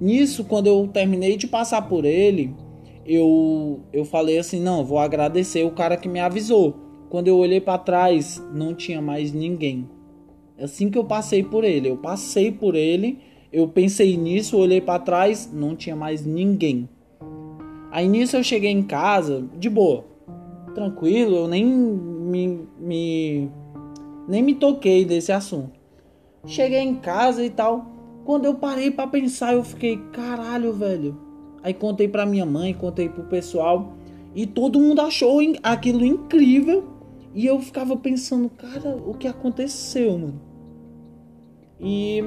Nisso, 0.00 0.44
quando 0.44 0.66
eu 0.66 0.88
terminei 0.88 1.36
de 1.36 1.46
passar 1.46 1.82
por 1.82 2.04
ele, 2.04 2.54
eu, 3.06 3.80
eu 3.92 4.04
falei 4.04 4.38
assim: 4.38 4.60
não, 4.60 4.84
vou 4.84 4.98
agradecer 4.98 5.64
o 5.64 5.70
cara 5.70 5.96
que 5.96 6.08
me 6.08 6.20
avisou. 6.20 6.74
Quando 7.08 7.28
eu 7.28 7.36
olhei 7.36 7.60
para 7.60 7.78
trás, 7.78 8.42
não 8.52 8.74
tinha 8.74 9.00
mais 9.02 9.32
ninguém. 9.32 9.88
Assim 10.58 10.90
que 10.90 10.98
eu 10.98 11.04
passei 11.04 11.42
por 11.42 11.64
ele, 11.64 11.88
eu 11.88 11.96
passei 11.96 12.50
por 12.50 12.74
ele, 12.74 13.18
eu 13.52 13.68
pensei 13.68 14.16
nisso, 14.16 14.56
olhei 14.56 14.80
para 14.80 14.98
trás, 14.98 15.50
não 15.52 15.76
tinha 15.76 15.96
mais 15.96 16.24
ninguém. 16.24 16.88
Aí 17.90 18.08
nisso 18.08 18.36
eu 18.36 18.42
cheguei 18.42 18.70
em 18.70 18.82
casa, 18.82 19.44
de 19.58 19.68
boa, 19.68 20.04
tranquilo, 20.74 21.36
eu 21.36 21.48
nem 21.48 21.64
me, 21.64 22.66
me 22.78 23.50
nem 24.26 24.42
me 24.42 24.54
toquei 24.54 25.04
desse 25.04 25.32
assunto. 25.32 25.81
Cheguei 26.46 26.80
em 26.80 26.94
casa 26.96 27.44
e 27.44 27.50
tal. 27.50 27.86
Quando 28.24 28.44
eu 28.44 28.54
parei 28.54 28.90
para 28.90 29.08
pensar, 29.08 29.54
eu 29.54 29.64
fiquei, 29.64 29.96
caralho, 30.12 30.72
velho. 30.72 31.16
Aí 31.62 31.72
contei 31.72 32.08
pra 32.08 32.26
minha 32.26 32.44
mãe, 32.44 32.74
contei 32.74 33.08
pro 33.08 33.24
pessoal. 33.24 33.94
E 34.34 34.46
todo 34.46 34.80
mundo 34.80 35.00
achou 35.00 35.40
aquilo 35.62 36.04
incrível. 36.04 36.84
E 37.34 37.46
eu 37.46 37.58
ficava 37.60 37.96
pensando, 37.96 38.48
cara, 38.50 38.96
o 39.06 39.14
que 39.14 39.26
aconteceu, 39.26 40.18
mano? 40.18 40.40
E 41.80 42.22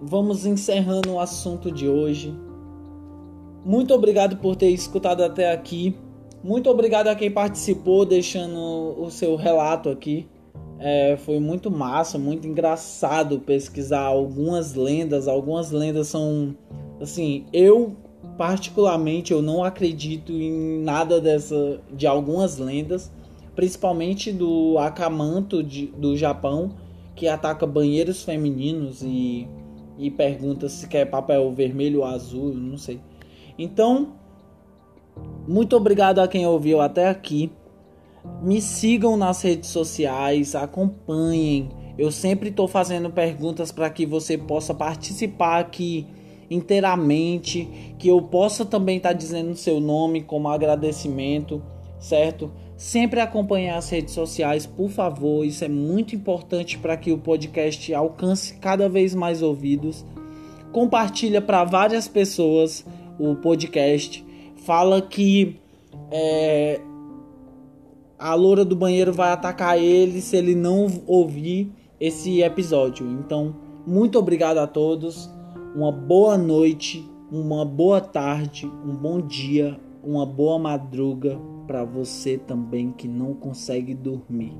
vamos 0.00 0.46
encerrando 0.46 1.12
o 1.12 1.20
assunto 1.20 1.70
de 1.70 1.88
hoje. 1.88 2.34
Muito 3.64 3.94
obrigado 3.94 4.36
por 4.36 4.56
ter 4.56 4.70
escutado 4.70 5.22
até 5.22 5.52
aqui. 5.52 5.96
Muito 6.42 6.68
obrigado 6.68 7.08
a 7.08 7.14
quem 7.14 7.30
participou, 7.30 8.04
deixando 8.04 8.58
o 8.98 9.10
seu 9.10 9.34
relato 9.34 9.88
aqui. 9.88 10.28
É, 10.86 11.16
foi 11.16 11.40
muito 11.40 11.70
massa, 11.70 12.18
muito 12.18 12.46
engraçado 12.46 13.40
pesquisar 13.40 14.02
algumas 14.02 14.74
lendas. 14.74 15.26
Algumas 15.26 15.70
lendas 15.70 16.08
são 16.08 16.54
assim, 17.00 17.46
eu 17.54 17.96
particularmente 18.36 19.32
eu 19.32 19.40
não 19.40 19.64
acredito 19.64 20.30
em 20.30 20.82
nada 20.82 21.18
dessa 21.22 21.80
de 21.90 22.06
algumas 22.06 22.58
lendas, 22.58 23.10
principalmente 23.56 24.30
do 24.30 24.76
Akamanto 24.76 25.62
de, 25.62 25.86
do 25.86 26.14
Japão, 26.18 26.74
que 27.16 27.26
ataca 27.26 27.66
banheiros 27.66 28.22
femininos 28.22 29.02
e, 29.02 29.48
e 29.96 30.10
pergunta 30.10 30.68
se 30.68 30.86
quer 30.86 31.06
papel 31.06 31.50
vermelho 31.50 32.00
ou 32.00 32.04
azul, 32.04 32.52
não 32.52 32.76
sei. 32.76 33.00
Então, 33.58 34.12
muito 35.48 35.74
obrigado 35.74 36.18
a 36.18 36.28
quem 36.28 36.46
ouviu 36.46 36.82
até 36.82 37.08
aqui. 37.08 37.50
Me 38.42 38.60
sigam 38.60 39.16
nas 39.16 39.42
redes 39.42 39.70
sociais, 39.70 40.54
acompanhem. 40.54 41.68
Eu 41.96 42.10
sempre 42.10 42.48
estou 42.48 42.66
fazendo 42.66 43.10
perguntas 43.10 43.70
para 43.70 43.88
que 43.88 44.04
você 44.04 44.36
possa 44.36 44.74
participar 44.74 45.60
aqui 45.60 46.06
inteiramente, 46.50 47.68
que 47.98 48.08
eu 48.08 48.20
possa 48.20 48.64
também 48.64 48.98
estar 48.98 49.10
tá 49.10 49.14
dizendo 49.14 49.54
seu 49.56 49.80
nome 49.80 50.22
como 50.22 50.48
agradecimento, 50.48 51.62
certo? 51.98 52.50
Sempre 52.76 53.20
acompanhe 53.20 53.70
as 53.70 53.88
redes 53.88 54.12
sociais, 54.12 54.66
por 54.66 54.90
favor. 54.90 55.44
Isso 55.44 55.64
é 55.64 55.68
muito 55.68 56.14
importante 56.14 56.76
para 56.78 56.96
que 56.96 57.12
o 57.12 57.18
podcast 57.18 57.94
alcance 57.94 58.54
cada 58.54 58.88
vez 58.88 59.14
mais 59.14 59.42
ouvidos. 59.42 60.04
Compartilha 60.72 61.40
para 61.40 61.62
várias 61.64 62.08
pessoas 62.08 62.84
o 63.18 63.36
podcast. 63.36 64.24
Fala 64.56 65.00
que 65.00 65.60
é, 66.10 66.80
a 68.24 68.32
loura 68.32 68.64
do 68.64 68.74
banheiro 68.74 69.12
vai 69.12 69.32
atacar 69.32 69.78
ele 69.78 70.22
se 70.22 70.34
ele 70.34 70.54
não 70.54 70.86
ouvir 71.06 71.70
esse 72.00 72.40
episódio. 72.40 73.06
Então, 73.06 73.54
muito 73.86 74.18
obrigado 74.18 74.56
a 74.56 74.66
todos. 74.66 75.30
Uma 75.76 75.92
boa 75.92 76.38
noite, 76.38 77.06
uma 77.30 77.66
boa 77.66 78.00
tarde, 78.00 78.64
um 78.82 78.96
bom 78.96 79.20
dia, 79.20 79.78
uma 80.02 80.24
boa 80.24 80.58
madruga 80.58 81.38
para 81.66 81.84
você 81.84 82.38
também 82.38 82.92
que 82.92 83.06
não 83.06 83.34
consegue 83.34 83.92
dormir. 83.92 84.54